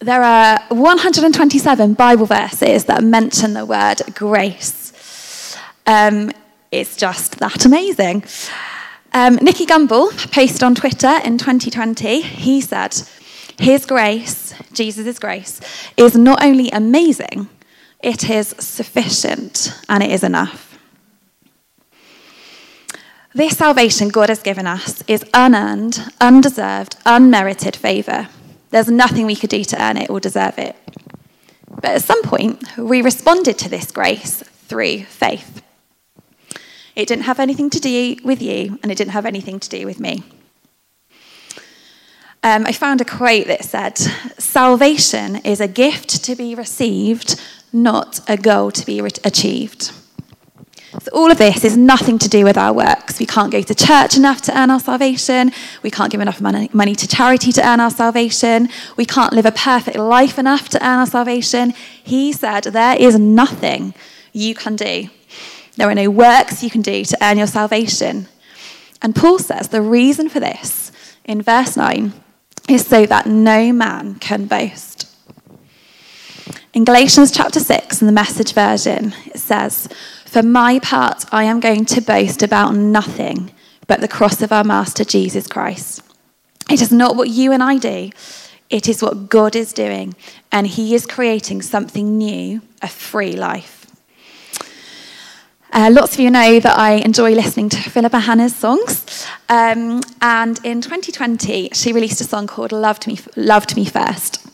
there 0.00 0.22
are 0.22 0.60
127 0.68 1.94
Bible 1.94 2.26
verses 2.26 2.84
that 2.84 3.02
mention 3.02 3.54
the 3.54 3.66
word 3.66 4.02
grace. 4.14 5.56
Um, 5.86 6.30
it's 6.70 6.96
just 6.96 7.38
that 7.38 7.64
amazing. 7.64 8.24
Um, 9.12 9.36
Nicky 9.36 9.66
Gumbel 9.66 10.10
posted 10.32 10.62
on 10.62 10.74
Twitter 10.74 11.18
in 11.24 11.38
2020, 11.38 12.20
he 12.20 12.60
said, 12.60 12.94
His 13.58 13.86
grace, 13.86 14.54
Jesus' 14.72 15.18
grace, 15.18 15.60
is 15.96 16.14
not 16.14 16.44
only 16.44 16.68
amazing, 16.70 17.48
it 18.00 18.30
is 18.30 18.54
sufficient 18.58 19.72
and 19.88 20.02
it 20.02 20.10
is 20.10 20.22
enough. 20.22 20.78
This 23.34 23.56
salvation 23.56 24.08
God 24.08 24.30
has 24.30 24.42
given 24.42 24.66
us 24.66 25.02
is 25.06 25.24
unearned, 25.34 26.12
undeserved, 26.20 26.96
unmerited 27.04 27.76
favour. 27.76 28.28
There's 28.70 28.88
nothing 28.88 29.26
we 29.26 29.36
could 29.36 29.50
do 29.50 29.64
to 29.64 29.82
earn 29.82 29.96
it 29.96 30.10
or 30.10 30.18
deserve 30.18 30.58
it. 30.58 30.76
But 31.68 31.92
at 31.92 32.02
some 32.02 32.22
point, 32.22 32.64
we 32.76 33.02
responded 33.02 33.58
to 33.58 33.68
this 33.68 33.90
grace 33.92 34.42
through 34.66 35.04
faith. 35.04 35.62
It 36.96 37.06
didn't 37.06 37.24
have 37.24 37.38
anything 37.38 37.70
to 37.70 37.78
do 37.78 38.16
with 38.24 38.42
you, 38.42 38.78
and 38.82 38.90
it 38.90 38.98
didn't 38.98 39.12
have 39.12 39.26
anything 39.26 39.60
to 39.60 39.68
do 39.68 39.86
with 39.86 40.00
me. 40.00 40.24
Um, 42.42 42.66
I 42.66 42.72
found 42.72 43.00
a 43.00 43.04
quote 43.04 43.46
that 43.46 43.64
said, 43.64 43.98
Salvation 44.38 45.36
is 45.36 45.60
a 45.60 45.68
gift 45.68 46.24
to 46.24 46.34
be 46.34 46.54
received, 46.54 47.40
not 47.72 48.20
a 48.28 48.36
goal 48.36 48.70
to 48.72 48.86
be 48.86 49.00
achieved. 49.00 49.92
So, 51.02 51.10
all 51.12 51.30
of 51.30 51.36
this 51.36 51.64
is 51.64 51.76
nothing 51.76 52.18
to 52.18 52.28
do 52.28 52.44
with 52.44 52.56
our 52.56 52.72
works. 52.72 53.18
We 53.18 53.26
can't 53.26 53.52
go 53.52 53.60
to 53.60 53.74
church 53.74 54.16
enough 54.16 54.40
to 54.42 54.58
earn 54.58 54.70
our 54.70 54.80
salvation. 54.80 55.52
We 55.82 55.90
can't 55.90 56.10
give 56.10 56.20
enough 56.20 56.40
money, 56.40 56.70
money 56.72 56.94
to 56.94 57.06
charity 57.06 57.52
to 57.52 57.66
earn 57.66 57.78
our 57.78 57.90
salvation. 57.90 58.70
We 58.96 59.04
can't 59.04 59.34
live 59.34 59.44
a 59.44 59.52
perfect 59.52 59.98
life 59.98 60.38
enough 60.38 60.70
to 60.70 60.82
earn 60.82 60.98
our 61.00 61.06
salvation. 61.06 61.74
He 62.02 62.32
said, 62.32 62.64
There 62.64 62.96
is 62.98 63.18
nothing 63.18 63.94
you 64.32 64.54
can 64.54 64.76
do. 64.76 65.10
There 65.76 65.88
are 65.88 65.94
no 65.94 66.10
works 66.10 66.62
you 66.62 66.70
can 66.70 66.82
do 66.82 67.04
to 67.04 67.18
earn 67.22 67.38
your 67.38 67.46
salvation. 67.46 68.26
And 69.02 69.14
Paul 69.14 69.38
says 69.38 69.68
the 69.68 69.82
reason 69.82 70.28
for 70.28 70.40
this 70.40 70.90
in 71.24 71.42
verse 71.42 71.76
9 71.76 72.12
is 72.68 72.86
so 72.86 73.06
that 73.06 73.26
no 73.26 73.72
man 73.72 74.16
can 74.16 74.46
boast. 74.46 75.06
In 76.74 76.84
Galatians 76.84 77.30
chapter 77.30 77.60
6, 77.60 78.02
in 78.02 78.06
the 78.06 78.12
message 78.12 78.52
version, 78.52 79.14
it 79.26 79.38
says, 79.38 79.88
For 80.26 80.42
my 80.42 80.78
part, 80.80 81.24
I 81.32 81.44
am 81.44 81.60
going 81.60 81.86
to 81.86 82.02
boast 82.02 82.42
about 82.42 82.74
nothing 82.74 83.50
but 83.86 84.02
the 84.02 84.08
cross 84.08 84.42
of 84.42 84.52
our 84.52 84.64
Master 84.64 85.02
Jesus 85.02 85.46
Christ. 85.46 86.02
It 86.70 86.82
is 86.82 86.92
not 86.92 87.16
what 87.16 87.30
you 87.30 87.52
and 87.52 87.62
I 87.62 87.78
do, 87.78 88.10
it 88.68 88.86
is 88.86 89.02
what 89.02 89.30
God 89.30 89.56
is 89.56 89.72
doing, 89.72 90.14
and 90.52 90.66
He 90.66 90.94
is 90.94 91.06
creating 91.06 91.62
something 91.62 92.18
new, 92.18 92.60
a 92.82 92.88
free 92.88 93.32
life. 93.32 93.86
Uh, 95.72 95.88
lots 95.90 96.14
of 96.14 96.20
you 96.20 96.30
know 96.30 96.60
that 96.60 96.78
I 96.78 96.92
enjoy 96.96 97.32
listening 97.32 97.70
to 97.70 97.78
Philippa 97.78 98.20
Hanna's 98.20 98.54
songs. 98.54 99.26
Um, 99.48 100.02
and 100.20 100.60
in 100.64 100.82
2020, 100.82 101.70
she 101.72 101.92
released 101.92 102.20
a 102.20 102.24
song 102.24 102.46
called 102.46 102.72
Loved 102.72 103.06
Me, 103.06 103.18
Loved 103.36 103.74
Me 103.74 103.86
First. 103.86 104.47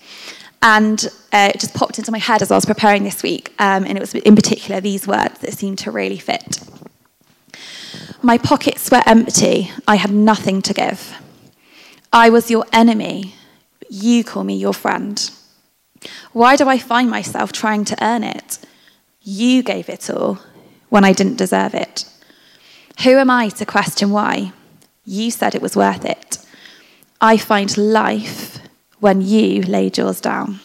And 0.63 1.07
uh, 1.33 1.51
it 1.55 1.61
just 1.61 1.75
popped 1.75 1.99
into 1.99 2.11
my 2.11 2.19
head 2.19 2.41
as 2.41 2.51
I 2.51 2.55
was 2.55 2.65
preparing 2.65 3.05
this 3.05 3.23
week. 3.23 3.53
Um, 3.59 3.85
and 3.85 3.97
it 3.97 4.01
was 4.01 4.15
in 4.15 4.35
particular 4.35 4.81
these 4.81 5.07
words 5.07 5.41
that 5.41 5.53
seemed 5.53 5.79
to 5.81 5.91
really 5.91 6.19
fit. 6.19 6.61
My 8.23 8.39
pockets 8.39 8.91
were 8.91 9.03
empty. 9.07 9.71
I 9.87 9.97
had 9.97 10.11
nothing 10.11 10.63
to 10.63 10.73
give. 10.73 11.15
I 12.13 12.31
was 12.31 12.51
your 12.51 12.65
enemy. 12.73 13.35
But 13.79 13.93
you 13.93 14.25
call 14.25 14.45
me 14.45 14.57
your 14.57 14.73
friend. 14.73 15.31
Why 16.33 16.57
do 16.57 16.69
I 16.69 16.79
find 16.79 17.11
myself 17.11 17.53
trying 17.53 17.85
to 17.87 18.05
earn 18.05 18.25
it? 18.25 18.59
You 19.23 19.63
gave 19.63 19.89
it 19.89 20.09
all 20.09 20.39
when 20.89 21.05
I 21.05 21.13
didn't 21.13 21.37
deserve 21.37 21.75
it. 21.75 22.07
Who 23.03 23.11
am 23.11 23.31
I 23.31 23.49
to 23.51 23.67
question 23.67 24.11
why? 24.11 24.53
You 25.05 25.31
said 25.31 25.55
it 25.55 25.63
was 25.63 25.77
worth 25.77 26.05
it. 26.05 26.39
I 27.21 27.37
find 27.37 27.77
life 27.77 28.59
when 29.05 29.21
you 29.21 29.61
laid 29.61 29.99
yours 29.99 30.19
down. 30.19 30.59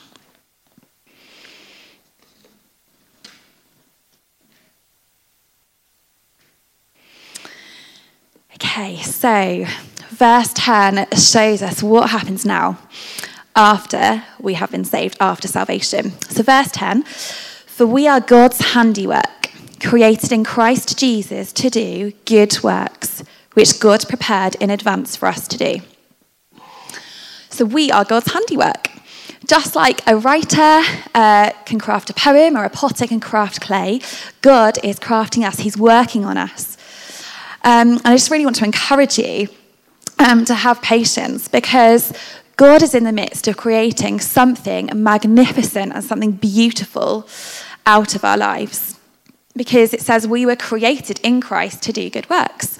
Okay, 8.55 9.01
so 9.01 9.65
verse 10.12 10.53
10 10.53 11.08
shows 11.17 11.62
us 11.62 11.84
what 11.84 12.12
happens 12.12 12.46
now 12.46 12.77
after 13.58 14.24
we 14.39 14.53
have 14.53 14.72
been 14.72 14.86
saved, 14.86 15.17
after 15.19 15.50
salvation. 15.50 16.12
So, 16.29 16.41
verse 16.41 16.72
10 16.72 17.03
For 17.03 17.86
we 17.86 18.08
are 18.08 18.22
God's 18.22 18.72
handiwork, 18.72 19.50
created 19.81 20.31
in 20.31 20.46
Christ 20.46 20.98
Jesus 20.98 21.51
to 21.51 21.69
do 21.69 22.13
good 22.24 22.63
works, 22.63 23.22
which 23.51 23.81
God 23.81 24.08
prepared 24.08 24.55
in 24.62 24.69
advance 24.69 25.17
for 25.17 25.27
us 25.27 25.46
to 25.50 25.58
do. 25.58 25.81
So 27.59 27.65
we 27.65 27.91
are 27.91 28.05
God's 28.05 28.31
handiwork. 28.31 28.89
just 29.45 29.75
like 29.75 29.99
a 30.07 30.15
writer 30.15 30.81
uh, 31.13 31.51
can 31.65 31.77
craft 31.77 32.09
a 32.09 32.13
poem 32.13 32.55
or 32.55 32.63
a 32.63 32.69
potter 32.69 33.05
can 33.05 33.19
craft 33.19 33.59
clay, 33.59 33.99
God 34.41 34.79
is 34.81 34.97
crafting 34.97 35.45
us, 35.45 35.59
He's 35.59 35.75
working 35.75 36.23
on 36.23 36.37
us. 36.37 36.77
Um, 37.65 37.97
and 37.97 38.07
I 38.07 38.15
just 38.15 38.31
really 38.31 38.45
want 38.45 38.55
to 38.55 38.63
encourage 38.63 39.19
you 39.19 39.49
um, 40.19 40.45
to 40.45 40.53
have 40.53 40.81
patience 40.81 41.49
because 41.49 42.13
God 42.55 42.81
is 42.81 42.95
in 42.95 43.03
the 43.03 43.11
midst 43.11 43.49
of 43.49 43.57
creating 43.57 44.21
something 44.21 44.89
magnificent 44.95 45.91
and 45.93 46.01
something 46.01 46.31
beautiful 46.31 47.27
out 47.85 48.15
of 48.15 48.23
our 48.23 48.37
lives. 48.37 48.97
Because 49.53 49.93
it 49.93 49.99
says 49.99 50.25
we 50.25 50.45
were 50.45 50.55
created 50.55 51.19
in 51.23 51.41
Christ 51.41 51.83
to 51.83 51.91
do 51.91 52.09
good 52.09 52.29
works. 52.29 52.79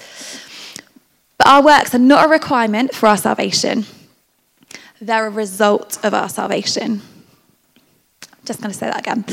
But 1.36 1.48
our 1.48 1.62
works 1.62 1.94
are 1.94 1.98
not 1.98 2.24
a 2.24 2.28
requirement 2.28 2.94
for 2.94 3.10
our 3.10 3.18
salvation, 3.18 3.84
they're 5.00 5.26
a 5.26 5.30
result 5.30 5.98
of 6.04 6.14
our 6.14 6.28
salvation. 6.28 7.02
I'm 8.22 8.44
just 8.44 8.60
going 8.60 8.72
to 8.72 8.76
say 8.76 8.86
that 8.86 9.00
again. 9.00 9.24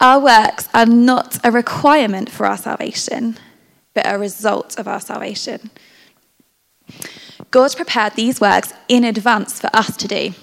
Our 0.00 0.20
works 0.20 0.68
are 0.74 0.86
not 0.86 1.38
a 1.44 1.50
requirement 1.50 2.30
for 2.30 2.46
our 2.46 2.56
salvation, 2.56 3.38
but 3.94 4.06
a 4.06 4.18
result 4.18 4.78
of 4.78 4.88
our 4.88 5.00
salvation. 5.00 5.70
God 7.50 7.74
prepared 7.76 8.14
these 8.14 8.40
works 8.40 8.72
in 8.88 9.04
advance 9.04 9.60
for 9.60 9.68
us 9.74 9.96
to 9.98 10.08
do. 10.08 10.34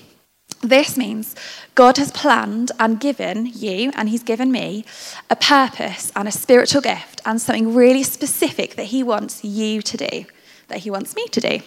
This 0.61 0.97
means 0.97 1.35
God 1.73 1.97
has 1.97 2.11
planned 2.11 2.71
and 2.79 2.99
given 2.99 3.45
you, 3.45 3.91
and 3.95 4.09
He's 4.09 4.23
given 4.23 4.51
me, 4.51 4.85
a 5.29 5.35
purpose 5.35 6.11
and 6.15 6.27
a 6.27 6.31
spiritual 6.31 6.81
gift 6.81 7.21
and 7.25 7.41
something 7.41 7.73
really 7.73 8.03
specific 8.03 8.75
that 8.75 8.87
He 8.87 9.01
wants 9.01 9.43
you 9.43 9.81
to 9.81 9.97
do, 9.97 10.25
that 10.67 10.79
He 10.79 10.91
wants 10.91 11.15
me 11.15 11.27
to 11.29 11.39
do. 11.39 11.59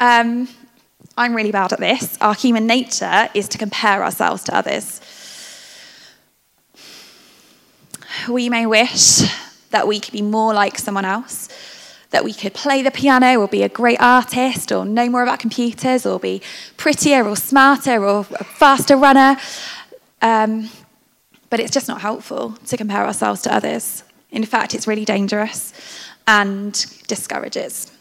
Um, 0.00 0.48
I'm 1.16 1.34
really 1.34 1.52
bad 1.52 1.72
at 1.72 1.78
this. 1.78 2.18
Our 2.20 2.34
human 2.34 2.66
nature 2.66 3.28
is 3.34 3.48
to 3.48 3.58
compare 3.58 4.02
ourselves 4.02 4.42
to 4.44 4.56
others. 4.56 5.00
We 8.28 8.48
may 8.48 8.66
wish 8.66 9.20
that 9.70 9.86
we 9.86 10.00
could 10.00 10.12
be 10.12 10.22
more 10.22 10.54
like 10.54 10.78
someone 10.78 11.04
else, 11.04 11.48
that 12.10 12.24
we 12.24 12.32
could 12.32 12.54
play 12.54 12.82
the 12.82 12.90
piano 12.90 13.40
or 13.40 13.48
be 13.48 13.62
a 13.62 13.68
great 13.68 14.00
artist 14.00 14.72
or 14.72 14.84
know 14.84 15.08
more 15.08 15.22
about 15.22 15.38
computers 15.38 16.04
or 16.04 16.18
be 16.18 16.42
prettier 16.76 17.24
or 17.24 17.36
smarter 17.36 18.04
or 18.04 18.20
a 18.20 18.44
faster 18.44 18.96
runner. 18.96 19.36
Um, 20.20 20.70
but 21.50 21.60
it's 21.60 21.72
just 21.72 21.86
not 21.86 22.00
helpful 22.00 22.52
to 22.66 22.76
compare 22.76 23.04
ourselves 23.04 23.42
to 23.42 23.54
others. 23.54 24.02
In 24.30 24.44
fact, 24.44 24.74
it's 24.74 24.88
really 24.88 25.04
dangerous 25.04 25.72
and 26.26 26.72
discourages. 27.06 27.93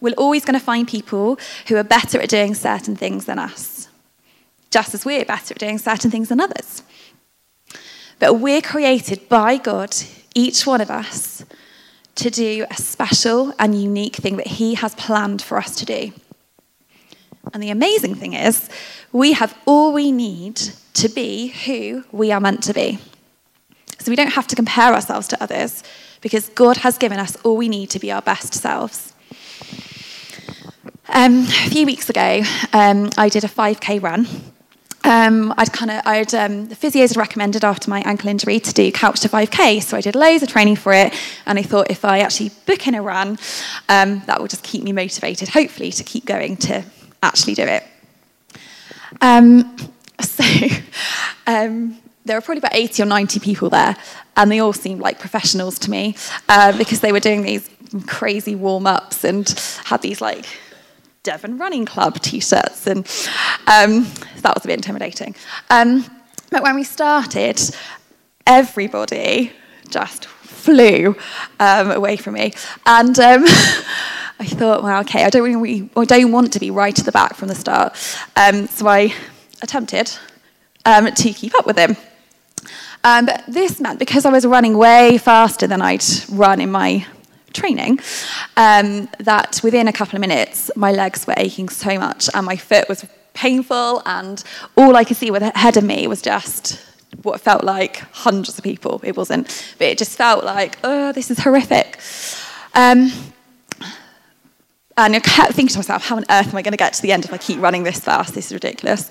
We're 0.00 0.14
always 0.14 0.44
going 0.44 0.58
to 0.58 0.64
find 0.64 0.86
people 0.86 1.38
who 1.66 1.76
are 1.76 1.84
better 1.84 2.20
at 2.20 2.28
doing 2.28 2.54
certain 2.54 2.96
things 2.96 3.24
than 3.24 3.38
us, 3.38 3.88
just 4.70 4.94
as 4.94 5.04
we're 5.04 5.24
better 5.24 5.54
at 5.54 5.58
doing 5.58 5.78
certain 5.78 6.10
things 6.10 6.28
than 6.28 6.40
others. 6.40 6.82
But 8.18 8.34
we're 8.34 8.62
created 8.62 9.28
by 9.28 9.56
God, 9.56 9.94
each 10.34 10.66
one 10.66 10.80
of 10.80 10.90
us, 10.90 11.44
to 12.16 12.30
do 12.30 12.66
a 12.70 12.74
special 12.74 13.54
and 13.58 13.80
unique 13.80 14.16
thing 14.16 14.36
that 14.36 14.46
He 14.46 14.74
has 14.74 14.94
planned 14.96 15.40
for 15.40 15.58
us 15.58 15.76
to 15.76 15.84
do. 15.84 16.12
And 17.54 17.62
the 17.62 17.70
amazing 17.70 18.14
thing 18.14 18.34
is, 18.34 18.68
we 19.12 19.32
have 19.32 19.56
all 19.66 19.92
we 19.92 20.12
need 20.12 20.60
to 20.94 21.08
be 21.08 21.48
who 21.48 22.04
we 22.12 22.32
are 22.32 22.40
meant 22.40 22.62
to 22.64 22.74
be. 22.74 22.98
So 23.98 24.10
we 24.10 24.16
don't 24.16 24.32
have 24.32 24.46
to 24.48 24.56
compare 24.56 24.92
ourselves 24.92 25.28
to 25.28 25.42
others 25.42 25.82
because 26.20 26.48
God 26.50 26.78
has 26.78 26.98
given 26.98 27.18
us 27.18 27.36
all 27.44 27.56
we 27.56 27.68
need 27.68 27.90
to 27.90 27.98
be 27.98 28.10
our 28.10 28.22
best 28.22 28.54
selves. 28.54 29.14
Um, 31.18 31.40
a 31.40 31.70
few 31.70 31.84
weeks 31.84 32.08
ago, 32.08 32.42
um, 32.72 33.10
I 33.18 33.28
did 33.28 33.42
a 33.42 33.48
5k 33.48 34.00
run. 34.00 34.28
Um, 35.02 35.52
I'd 35.58 35.72
kind 35.72 35.90
of, 35.90 36.02
I'd 36.06 36.32
um, 36.32 36.68
the 36.68 36.76
physios 36.76 37.08
had 37.08 37.16
recommended 37.16 37.64
after 37.64 37.90
my 37.90 38.02
ankle 38.02 38.28
injury 38.28 38.60
to 38.60 38.72
do 38.72 38.92
couch 38.92 39.18
to 39.22 39.28
5k, 39.28 39.82
so 39.82 39.96
I 39.96 40.00
did 40.00 40.14
loads 40.14 40.44
of 40.44 40.48
training 40.48 40.76
for 40.76 40.92
it, 40.92 41.12
and 41.44 41.58
I 41.58 41.62
thought 41.62 41.90
if 41.90 42.04
I 42.04 42.20
actually 42.20 42.52
book 42.66 42.86
in 42.86 42.94
a 42.94 43.02
run, 43.02 43.30
um, 43.88 44.22
that 44.26 44.38
will 44.38 44.46
just 44.46 44.62
keep 44.62 44.84
me 44.84 44.92
motivated, 44.92 45.48
hopefully, 45.48 45.90
to 45.90 46.04
keep 46.04 46.24
going 46.24 46.56
to 46.58 46.84
actually 47.20 47.54
do 47.54 47.64
it. 47.64 47.82
Um, 49.20 49.76
so 50.20 50.44
there 51.44 52.36
were 52.36 52.42
probably 52.42 52.58
about 52.58 52.76
80 52.76 53.02
or 53.02 53.06
90 53.06 53.40
people 53.40 53.70
there, 53.70 53.96
and 54.36 54.52
they 54.52 54.60
all 54.60 54.72
seemed 54.72 55.00
like 55.00 55.18
professionals 55.18 55.80
to 55.80 55.90
me 55.90 56.14
uh, 56.48 56.78
because 56.78 57.00
they 57.00 57.10
were 57.10 57.18
doing 57.18 57.42
these 57.42 57.68
crazy 58.06 58.54
warm 58.54 58.86
ups 58.86 59.24
and 59.24 59.48
had 59.84 60.00
these 60.00 60.20
like 60.20 60.46
Devon 61.22 61.58
Running 61.58 61.84
Club 61.84 62.20
t-shirts, 62.20 62.86
and 62.86 62.98
um, 63.66 64.06
that 64.42 64.54
was 64.54 64.64
a 64.64 64.68
bit 64.68 64.74
intimidating. 64.74 65.34
Um, 65.70 66.04
but 66.50 66.62
when 66.62 66.74
we 66.74 66.84
started, 66.84 67.60
everybody 68.46 69.52
just 69.88 70.26
flew 70.26 71.16
um, 71.60 71.90
away 71.90 72.16
from 72.16 72.34
me, 72.34 72.52
and 72.86 73.18
um, 73.18 73.44
I 74.40 74.46
thought, 74.46 74.82
well, 74.82 75.00
okay, 75.00 75.24
I 75.24 75.30
don't 75.30 75.42
really, 75.42 75.90
I 75.96 76.04
don't 76.04 76.32
want 76.32 76.52
to 76.52 76.60
be 76.60 76.70
right 76.70 76.98
at 76.98 77.04
the 77.04 77.12
back 77.12 77.34
from 77.34 77.48
the 77.48 77.54
start, 77.54 77.92
um, 78.36 78.66
so 78.66 78.86
I 78.86 79.12
attempted 79.60 80.10
um, 80.84 81.12
to 81.12 81.32
keep 81.32 81.54
up 81.54 81.66
with 81.66 81.76
him. 81.76 81.96
But 83.02 83.44
this 83.48 83.80
meant 83.80 83.98
because 83.98 84.26
I 84.26 84.30
was 84.30 84.46
running 84.46 84.76
way 84.76 85.18
faster 85.18 85.66
than 85.66 85.80
I'd 85.82 86.04
run 86.28 86.60
in 86.60 86.70
my 86.70 87.06
training 87.52 88.00
um, 88.56 89.08
that 89.18 89.60
within 89.62 89.88
a 89.88 89.92
couple 89.92 90.16
of 90.16 90.20
minutes, 90.20 90.70
my 90.76 90.92
legs 90.92 91.26
were 91.26 91.34
aching 91.36 91.68
so 91.68 91.98
much 91.98 92.28
and 92.34 92.44
my 92.46 92.56
foot 92.56 92.88
was 92.88 93.06
painful, 93.34 94.02
and 94.04 94.42
all 94.76 94.96
I 94.96 95.04
could 95.04 95.16
see 95.16 95.30
with 95.30 95.42
ahead 95.42 95.76
of 95.76 95.84
me 95.84 96.06
was 96.08 96.20
just 96.20 96.84
what 97.22 97.40
felt 97.40 97.64
like 97.64 97.98
hundreds 98.12 98.58
of 98.58 98.64
people. 98.64 99.00
It 99.04 99.16
wasn't, 99.16 99.46
but 99.78 99.86
it 99.86 99.98
just 99.98 100.16
felt 100.16 100.44
like, 100.44 100.78
oh, 100.82 101.12
this 101.12 101.30
is 101.30 101.38
horrific. 101.38 102.00
Um, 102.74 103.12
and 104.96 105.14
I 105.14 105.20
kept 105.20 105.52
thinking 105.52 105.72
to 105.74 105.78
myself, 105.78 106.04
how 106.04 106.16
on 106.16 106.24
earth 106.28 106.48
am 106.48 106.56
I 106.56 106.62
going 106.62 106.72
to 106.72 106.76
get 106.76 106.92
to 106.94 107.02
the 107.02 107.12
end 107.12 107.24
if 107.24 107.32
I 107.32 107.38
keep 107.38 107.60
running 107.60 107.84
this 107.84 108.00
fast? 108.00 108.34
This 108.34 108.46
is 108.46 108.52
ridiculous. 108.52 109.08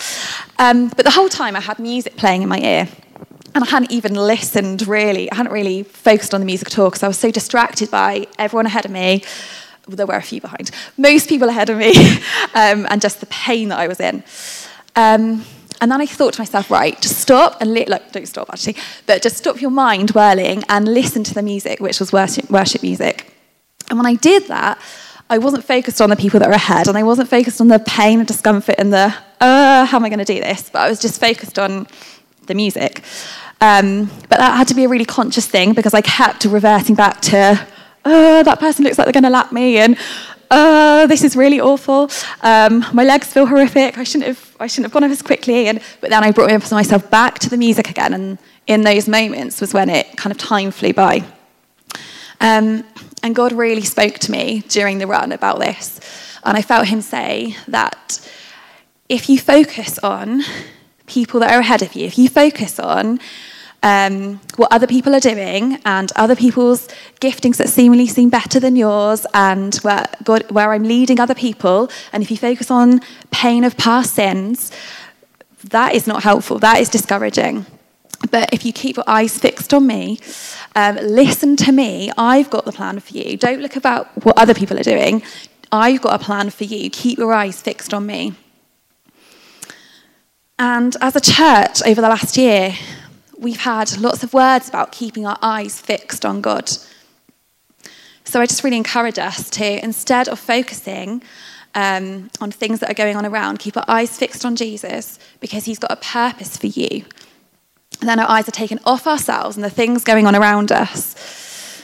Um, 0.60 0.90
but 0.90 1.06
the 1.06 1.12
whole 1.12 1.30
time 1.30 1.56
I 1.56 1.62
had 1.62 1.80
music 1.80 2.18
playing 2.18 2.42
in 2.42 2.50
my 2.50 2.60
ear. 2.60 2.90
And 3.56 3.64
I 3.64 3.68
hadn't 3.68 3.92
even 3.92 4.14
listened 4.14 4.88
really. 4.88 5.32
I 5.32 5.36
hadn't 5.36 5.52
really 5.52 5.84
focused 5.84 6.34
on 6.34 6.42
the 6.42 6.46
music 6.46 6.68
at 6.68 6.80
all 6.80 6.90
because 6.90 7.04
I 7.04 7.08
was 7.08 7.18
so 7.18 7.32
distracted 7.32 7.90
by 7.90 8.28
everyone 8.38 8.66
ahead 8.66 8.86
of 8.86 8.92
me. 8.92 9.24
Well, 9.88 9.96
there 9.96 10.06
were 10.06 10.16
a 10.16 10.22
few 10.22 10.42
behind. 10.42 10.72
Most 10.98 11.30
people 11.30 11.48
ahead 11.48 11.70
of 11.70 11.78
me, 11.78 11.94
um, 12.54 12.86
and 12.90 13.02
just 13.02 13.20
the 13.20 13.26
pain 13.28 13.70
that 13.70 13.80
I 13.80 13.88
was 13.88 14.00
in. 14.00 14.24
Um, 14.96 15.46
and 15.80 15.92
then 15.92 16.02
I 16.02 16.06
thought 16.06 16.34
to 16.34 16.42
myself, 16.42 16.72
right, 16.72 17.00
just 17.02 17.20
stop 17.20 17.58
and 17.62 17.74
li- 17.74 17.86
look, 17.86 18.12
don't 18.12 18.28
stop 18.28 18.50
actually, 18.52 18.76
but 19.06 19.22
just 19.22 19.38
stop 19.38 19.62
your 19.62 19.72
mind 19.72 20.12
whirling 20.12 20.64
and 20.70 20.92
listen 20.92 21.24
to 21.24 21.34
the 21.34 21.44
music, 21.44 21.80
which 21.80 22.00
was 22.00 22.12
worship, 22.12 22.50
worship 22.50 22.82
music. 22.82 23.32
And 23.90 23.98
when 23.98 24.06
I 24.06 24.16
did 24.16 24.48
that, 24.48 24.80
I 25.30 25.38
wasn't 25.38 25.64
focused 25.64 26.02
on 26.02 26.10
the 26.10 26.16
people 26.16 26.40
that 26.40 26.50
were 26.50 26.56
ahead, 26.56 26.88
and 26.88 26.98
I 26.98 27.04
wasn't 27.04 27.30
focused 27.30 27.60
on 27.62 27.68
the 27.68 27.80
pain 27.80 28.20
and 28.20 28.28
discomfort 28.28 28.76
and 28.78 28.94
the, 28.94 29.14
uh, 29.42 29.86
how 29.86 29.98
am 29.98 30.06
I 30.06 30.10
going 30.10 30.20
to 30.20 30.26
do 30.26 30.40
this? 30.40 30.70
But 30.70 30.80
I 30.80 30.90
was 30.90 31.00
just 31.00 31.20
focused 31.20 31.60
on 31.60 31.88
the 32.48 32.56
music. 32.56 33.04
Um, 33.60 34.06
but 34.30 34.38
that 34.38 34.56
had 34.56 34.68
to 34.68 34.76
be 34.76 34.84
a 34.84 34.90
really 34.90 35.06
conscious 35.06 35.48
thing 35.48 35.74
because 35.74 35.94
I 35.94 36.02
kept 36.02 36.46
reverting 36.46 36.96
back 36.96 37.22
to, 37.22 37.68
oh, 38.06 38.44
that 38.44 38.60
person 38.60 38.84
looks 38.84 38.98
like 38.98 39.06
they're 39.06 39.14
going 39.14 39.24
to 39.24 39.30
lap 39.30 39.52
me, 39.52 39.78
and 39.78 39.98
oh, 40.52 41.08
this 41.08 41.24
is 41.24 41.36
really 41.36 41.60
awful. 41.60 42.10
Um, 42.42 42.86
my 42.94 43.04
legs 43.04 43.34
feel 43.34 43.46
horrific. 43.46 43.98
I 43.98 44.04
shouldn't 44.04 44.28
have, 44.28 44.56
I 44.60 44.68
shouldn't 44.68 44.86
have 44.86 44.94
gone 44.94 45.04
up 45.04 45.12
as 45.12 45.22
quickly. 45.22 45.68
And, 45.68 45.82
but 46.02 46.10
then 46.10 46.24
I 46.24 46.32
brought 46.32 46.50
myself 46.72 47.10
back 47.10 47.40
to 47.40 47.50
the 47.50 47.58
music 47.58 47.90
again, 47.90 48.14
and 48.14 48.38
in 48.68 48.82
those 48.82 49.08
moments 49.08 49.62
was 49.62 49.74
when 49.74 49.90
it 49.90 50.16
kind 50.18 50.32
of 50.32 50.38
time 50.38 50.72
flew 50.72 50.94
by. 50.94 51.24
Um, 52.40 52.84
and 53.24 53.36
God 53.36 53.52
really 53.52 53.82
spoke 53.82 54.20
to 54.20 54.32
me 54.32 54.64
during 54.68 55.00
the 55.00 55.08
run 55.08 55.32
about 55.32 55.60
this. 55.60 56.00
And 56.44 56.56
I 56.56 56.62
felt 56.62 56.88
Him 56.88 57.02
say 57.02 57.56
that 57.68 58.20
if 59.10 59.30
you 59.30 59.40
focus 59.40 59.98
on 60.00 60.44
people 61.08 61.40
that 61.40 61.52
are 61.52 61.60
ahead 61.60 61.82
of 61.82 61.94
you, 61.96 62.06
if 62.06 62.18
you 62.18 62.30
focus 62.30 62.80
on 62.80 63.20
um, 63.84 64.40
what 64.56 64.72
other 64.72 64.88
people 64.88 65.16
are 65.16 65.20
doing 65.20 65.80
and 65.86 66.12
other 66.16 66.36
people's 66.36 66.88
giftings 67.20 67.58
that 67.58 67.70
seemingly 67.70 68.08
seem 68.08 68.30
better 68.30 68.60
than 68.60 68.76
yours, 68.76 69.26
and 69.34 69.76
where, 69.78 70.06
God, 70.24 70.50
where 70.52 70.74
I'm 70.74 70.84
leading 70.84 71.20
other 71.20 71.36
people, 71.36 71.90
and 72.12 72.22
if 72.22 72.32
you 72.32 72.38
focus 72.38 72.70
on 72.70 73.02
pain 73.32 73.64
of 73.64 73.78
past 73.78 74.14
sins, 74.14 74.72
that 75.66 75.94
is 75.94 76.08
not 76.08 76.24
helpful. 76.24 76.60
That 76.60 76.80
is 76.80 76.90
discouraging. 76.90 77.66
But 78.32 78.54
if 78.54 78.66
you 78.66 78.74
keep 78.74 78.96
your 78.96 79.06
eyes 79.08 79.38
fixed 79.38 79.74
on 79.74 79.86
me, 79.86 80.20
um, 80.76 80.96
listen 80.96 81.56
to 81.58 81.72
me, 81.72 82.12
I've 82.18 82.50
got 82.50 82.66
the 82.66 82.72
plan 82.72 83.00
for 83.00 83.14
you. 83.14 83.38
Don't 83.38 83.62
look 83.62 83.76
about 83.76 84.08
what 84.24 84.38
other 84.38 84.54
people 84.54 84.80
are 84.80 84.84
doing. 84.84 85.22
I've 85.72 86.02
got 86.02 86.20
a 86.20 86.24
plan 86.24 86.50
for 86.50 86.64
you. 86.64 86.90
Keep 86.90 87.20
your 87.20 87.34
eyes 87.34 87.62
fixed 87.62 87.94
on 87.94 88.06
me. 88.06 88.34
And 90.60 90.96
as 91.02 91.16
a 91.16 91.22
church 91.22 91.82
over 91.86 92.02
the 92.02 92.10
last 92.10 92.36
year, 92.36 92.74
we've 93.38 93.62
had 93.62 93.98
lots 94.00 94.24
of 94.24 94.34
words 94.34 94.68
about 94.68 94.92
keeping 94.92 95.26
our 95.26 95.38
eyes 95.42 95.80
fixed 95.80 96.26
on 96.26 96.42
God. 96.42 96.72
So 98.24 98.42
I 98.42 98.46
just 98.46 98.64
really 98.64 98.78
encourage 98.78 99.20
us 99.20 99.50
to, 99.52 99.84
instead 99.84 100.28
of 100.28 100.40
focusing 100.40 101.22
um, 101.76 102.30
on 102.42 102.52
things 102.52 102.80
that 102.80 102.90
are 102.90 102.96
going 102.96 103.16
on 103.16 103.26
around, 103.26 103.60
keep 103.60 103.78
our 103.78 103.86
eyes 103.88 104.18
fixed 104.18 104.44
on 104.44 104.56
Jesus 104.56 105.20
because 105.40 105.66
he's 105.66 105.80
got 105.80 105.92
a 105.92 105.96
purpose 105.96 106.58
for 106.58 106.68
you. 106.68 107.06
And 108.00 108.10
then 108.10 108.20
our 108.20 108.30
eyes 108.30 108.48
are 108.48 108.52
taken 108.52 108.80
off 108.86 109.08
ourselves 109.08 109.56
and 109.56 109.64
the 109.64 109.70
things 109.70 110.04
going 110.04 110.26
on 110.26 110.36
around 110.36 110.72
us. 110.72 111.84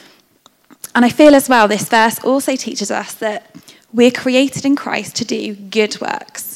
And 0.96 1.06
I 1.06 1.10
feel 1.10 1.34
as 1.36 1.48
well, 1.48 1.68
this 1.68 1.88
verse 1.90 2.20
also 2.24 2.56
teaches 2.56 2.92
us 2.92 3.14
that 3.16 3.56
we're 3.94 4.12
created 4.12 4.66
in 4.66 4.76
Christ 4.76 5.16
to 5.18 5.26
do 5.26 5.56
good 5.56 6.00
works. 6.02 6.53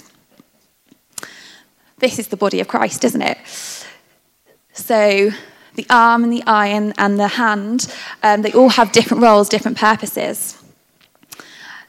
This 2.00 2.20
is 2.20 2.28
the 2.28 2.38
body 2.38 2.60
of 2.60 2.68
Christ, 2.68 3.04
isn't 3.04 3.22
it? 3.24 3.40
So 4.74 5.32
the 5.74 5.86
arm 5.90 6.24
and 6.24 6.32
the 6.32 6.44
eye 6.46 6.68
and, 6.68 6.94
and 7.00 7.20
the 7.20 7.28
hand, 7.28 7.92
um, 8.22 8.44
they 8.44 8.54
all 8.54 8.70
have 8.70 8.92
different 8.92 9.24
roles, 9.24 9.50
different 9.50 9.78
purposes. 9.78 10.62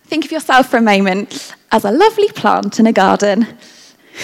Think 0.05 0.25
of 0.25 0.33
yourself 0.33 0.71
for 0.71 0.79
a 0.79 0.83
moment 0.83 1.55
as 1.71 1.85
a 1.85 1.91
lovely 1.91 2.29
plant 2.29 2.81
in 2.81 2.87
a 2.87 2.93
garden. 2.93 3.59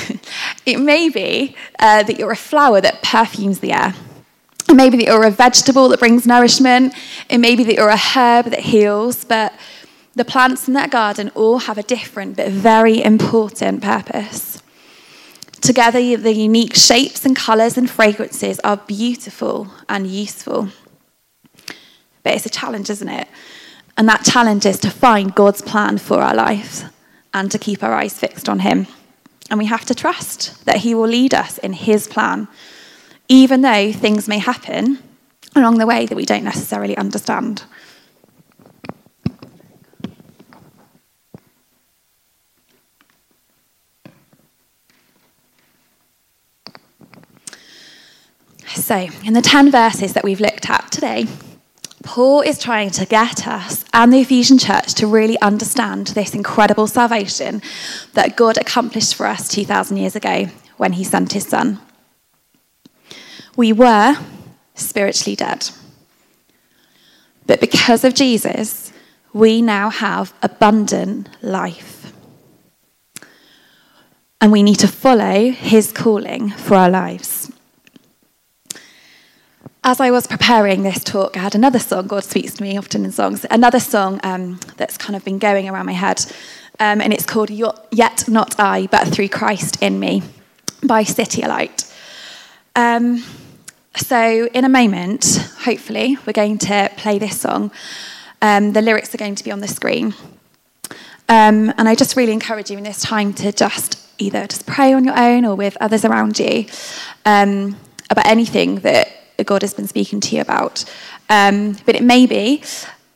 it 0.66 0.78
may 0.78 1.10
be 1.10 1.54
uh, 1.78 2.02
that 2.02 2.18
you're 2.18 2.32
a 2.32 2.36
flower 2.36 2.80
that 2.80 3.02
perfumes 3.02 3.60
the 3.60 3.72
air. 3.72 3.94
It 4.70 4.74
may 4.74 4.88
be 4.88 4.96
that 4.96 5.04
you're 5.04 5.26
a 5.26 5.30
vegetable 5.30 5.90
that 5.90 6.00
brings 6.00 6.26
nourishment. 6.26 6.94
It 7.28 7.38
may 7.38 7.54
be 7.56 7.64
that 7.64 7.74
you're 7.74 7.90
a 7.90 7.98
herb 7.98 8.46
that 8.46 8.60
heals. 8.60 9.24
But 9.24 9.52
the 10.14 10.24
plants 10.24 10.66
in 10.66 10.72
that 10.72 10.90
garden 10.90 11.30
all 11.34 11.58
have 11.58 11.76
a 11.76 11.82
different 11.82 12.38
but 12.38 12.48
very 12.48 13.02
important 13.02 13.82
purpose. 13.82 14.62
Together, 15.64 16.18
the 16.18 16.34
unique 16.34 16.74
shapes 16.74 17.24
and 17.24 17.34
colours 17.34 17.78
and 17.78 17.88
fragrances 17.88 18.60
are 18.60 18.76
beautiful 18.76 19.66
and 19.88 20.06
useful. 20.06 20.68
But 22.22 22.34
it's 22.34 22.44
a 22.44 22.50
challenge, 22.50 22.90
isn't 22.90 23.08
it? 23.08 23.26
And 23.96 24.06
that 24.06 24.26
challenge 24.26 24.66
is 24.66 24.78
to 24.80 24.90
find 24.90 25.34
God's 25.34 25.62
plan 25.62 25.96
for 25.96 26.20
our 26.20 26.34
lives 26.34 26.84
and 27.32 27.50
to 27.50 27.58
keep 27.58 27.82
our 27.82 27.94
eyes 27.94 28.18
fixed 28.18 28.46
on 28.46 28.58
Him. 28.58 28.86
And 29.48 29.58
we 29.58 29.64
have 29.64 29.86
to 29.86 29.94
trust 29.94 30.66
that 30.66 30.76
He 30.76 30.94
will 30.94 31.08
lead 31.08 31.32
us 31.32 31.56
in 31.56 31.72
His 31.72 32.06
plan, 32.06 32.46
even 33.28 33.62
though 33.62 33.90
things 33.90 34.28
may 34.28 34.40
happen 34.40 34.98
along 35.56 35.78
the 35.78 35.86
way 35.86 36.04
that 36.04 36.14
we 36.14 36.26
don't 36.26 36.44
necessarily 36.44 36.94
understand. 36.98 37.64
So, 48.74 49.06
in 49.24 49.34
the 49.34 49.40
10 49.40 49.70
verses 49.70 50.14
that 50.14 50.24
we've 50.24 50.40
looked 50.40 50.68
at 50.68 50.90
today, 50.90 51.26
Paul 52.02 52.40
is 52.40 52.58
trying 52.58 52.90
to 52.90 53.06
get 53.06 53.46
us 53.46 53.84
and 53.94 54.12
the 54.12 54.20
Ephesian 54.20 54.58
church 54.58 54.94
to 54.94 55.06
really 55.06 55.40
understand 55.40 56.08
this 56.08 56.34
incredible 56.34 56.88
salvation 56.88 57.62
that 58.14 58.36
God 58.36 58.58
accomplished 58.58 59.14
for 59.14 59.26
us 59.26 59.48
2,000 59.48 59.96
years 59.96 60.16
ago 60.16 60.48
when 60.76 60.94
he 60.94 61.04
sent 61.04 61.32
his 61.32 61.46
son. 61.46 61.78
We 63.56 63.72
were 63.72 64.16
spiritually 64.74 65.36
dead. 65.36 65.70
But 67.46 67.60
because 67.60 68.02
of 68.02 68.14
Jesus, 68.14 68.92
we 69.32 69.62
now 69.62 69.88
have 69.88 70.34
abundant 70.42 71.28
life. 71.42 72.12
And 74.40 74.50
we 74.50 74.64
need 74.64 74.80
to 74.80 74.88
follow 74.88 75.52
his 75.52 75.92
calling 75.92 76.50
for 76.50 76.74
our 76.74 76.90
lives 76.90 77.52
as 79.84 80.00
I 80.00 80.10
was 80.10 80.26
preparing 80.26 80.82
this 80.82 81.04
talk, 81.04 81.36
I 81.36 81.40
had 81.40 81.54
another 81.54 81.78
song. 81.78 82.06
God 82.06 82.24
speaks 82.24 82.54
to 82.54 82.62
me 82.62 82.78
often 82.78 83.04
in 83.04 83.12
songs. 83.12 83.44
Another 83.50 83.78
song 83.78 84.18
um, 84.24 84.58
that's 84.78 84.96
kind 84.96 85.14
of 85.14 85.22
been 85.24 85.38
going 85.38 85.68
around 85.68 85.84
my 85.84 85.92
head, 85.92 86.24
um, 86.80 87.02
and 87.02 87.12
it's 87.12 87.26
called 87.26 87.50
"Yet 87.50 88.26
Not 88.26 88.58
I, 88.58 88.88
But 88.90 89.08
Through 89.08 89.28
Christ 89.28 89.82
in 89.82 90.00
Me" 90.00 90.22
by 90.82 91.04
CityAlight. 91.04 91.92
Um, 92.74 93.24
so, 93.94 94.48
in 94.54 94.64
a 94.64 94.70
moment, 94.70 95.36
hopefully, 95.60 96.16
we're 96.26 96.32
going 96.32 96.56
to 96.58 96.90
play 96.96 97.18
this 97.18 97.38
song. 97.38 97.70
Um, 98.40 98.72
the 98.72 98.80
lyrics 98.80 99.14
are 99.14 99.18
going 99.18 99.34
to 99.34 99.44
be 99.44 99.52
on 99.52 99.60
the 99.60 99.68
screen, 99.68 100.14
um, 101.28 101.74
and 101.76 101.88
I 101.90 101.94
just 101.94 102.16
really 102.16 102.32
encourage 102.32 102.70
you 102.70 102.78
in 102.78 102.84
this 102.84 103.02
time 103.02 103.34
to 103.34 103.52
just 103.52 104.00
either 104.16 104.46
just 104.46 104.64
pray 104.64 104.94
on 104.94 105.04
your 105.04 105.18
own 105.18 105.44
or 105.44 105.54
with 105.54 105.76
others 105.78 106.06
around 106.06 106.38
you 106.38 106.64
um, 107.26 107.76
about 108.10 108.26
anything 108.26 108.76
that 108.76 109.23
God 109.42 109.62
has 109.62 109.74
been 109.74 109.88
speaking 109.88 110.20
to 110.20 110.36
you 110.36 110.42
about. 110.42 110.84
Um, 111.28 111.76
but 111.84 111.96
it 111.96 112.02
may 112.02 112.26
be 112.26 112.62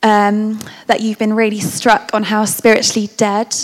um, 0.03 0.59
that 0.87 1.01
you've 1.01 1.19
been 1.19 1.35
really 1.35 1.61
struck 1.61 2.11
on 2.13 2.25
how 2.25 2.45
spiritually 2.45 3.09
dead 3.17 3.55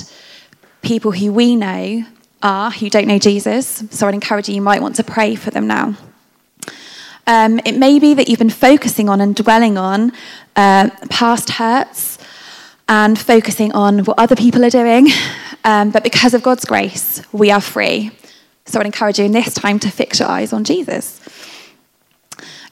people 0.82 1.12
who 1.12 1.32
we 1.32 1.56
know 1.56 2.04
are, 2.42 2.70
who 2.70 2.90
don't 2.90 3.08
know 3.08 3.18
Jesus. 3.18 3.82
So 3.90 4.06
I'd 4.06 4.14
encourage 4.14 4.48
you, 4.48 4.54
you 4.54 4.62
might 4.62 4.82
want 4.82 4.96
to 4.96 5.04
pray 5.04 5.34
for 5.34 5.50
them 5.50 5.66
now. 5.66 5.96
Um, 7.26 7.58
it 7.64 7.76
may 7.76 7.98
be 7.98 8.14
that 8.14 8.28
you've 8.28 8.38
been 8.38 8.50
focusing 8.50 9.08
on 9.08 9.20
and 9.20 9.34
dwelling 9.34 9.78
on 9.78 10.12
uh, 10.56 10.90
past 11.08 11.50
hurts 11.50 12.18
and 12.86 13.18
focusing 13.18 13.72
on 13.72 14.00
what 14.00 14.18
other 14.18 14.36
people 14.36 14.64
are 14.64 14.70
doing. 14.70 15.08
Um, 15.64 15.90
but 15.90 16.04
because 16.04 16.34
of 16.34 16.42
God's 16.42 16.66
grace, 16.66 17.22
we 17.32 17.50
are 17.50 17.62
free. 17.62 18.10
So 18.66 18.78
I'd 18.78 18.86
encourage 18.86 19.18
you 19.18 19.24
in 19.24 19.32
this 19.32 19.54
time 19.54 19.78
to 19.78 19.90
fix 19.90 20.20
your 20.20 20.28
eyes 20.28 20.52
on 20.52 20.64
Jesus. 20.64 21.20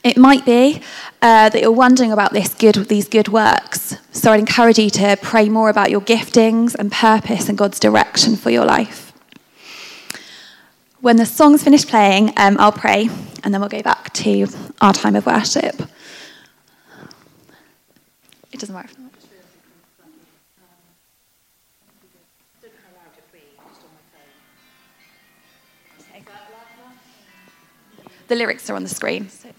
It 0.03 0.17
might 0.17 0.45
be 0.45 0.81
uh, 1.21 1.47
that 1.47 1.61
you're 1.61 1.71
wondering 1.71 2.11
about 2.11 2.33
this 2.33 2.53
good, 2.53 2.75
these 2.89 3.07
good 3.07 3.29
works. 3.29 3.95
So 4.11 4.33
I'd 4.33 4.39
encourage 4.41 4.77
you 4.77 4.89
to 4.89 5.17
pray 5.21 5.47
more 5.47 5.69
about 5.69 5.89
your 5.89 6.01
giftings 6.01 6.75
and 6.75 6.91
purpose 6.91 7.47
and 7.47 7.57
God's 7.57 7.79
direction 7.79 8.35
for 8.35 8.49
your 8.49 8.65
life. 8.65 9.13
When 10.99 11.15
the 11.15 11.25
song's 11.25 11.63
finished 11.63 11.87
playing, 11.87 12.33
um, 12.35 12.57
I'll 12.59 12.73
pray 12.73 13.09
and 13.43 13.53
then 13.53 13.61
we'll 13.61 13.69
go 13.69 13.81
back 13.81 14.11
to 14.13 14.47
our 14.81 14.93
time 14.93 15.15
of 15.15 15.25
worship. 15.25 15.81
It 18.51 18.59
doesn't 18.59 18.75
work. 18.75 18.89
The 28.27 28.35
lyrics 28.35 28.69
are 28.69 28.75
on 28.75 28.83
the 28.83 28.89
screen. 28.89 29.29
So 29.29 29.49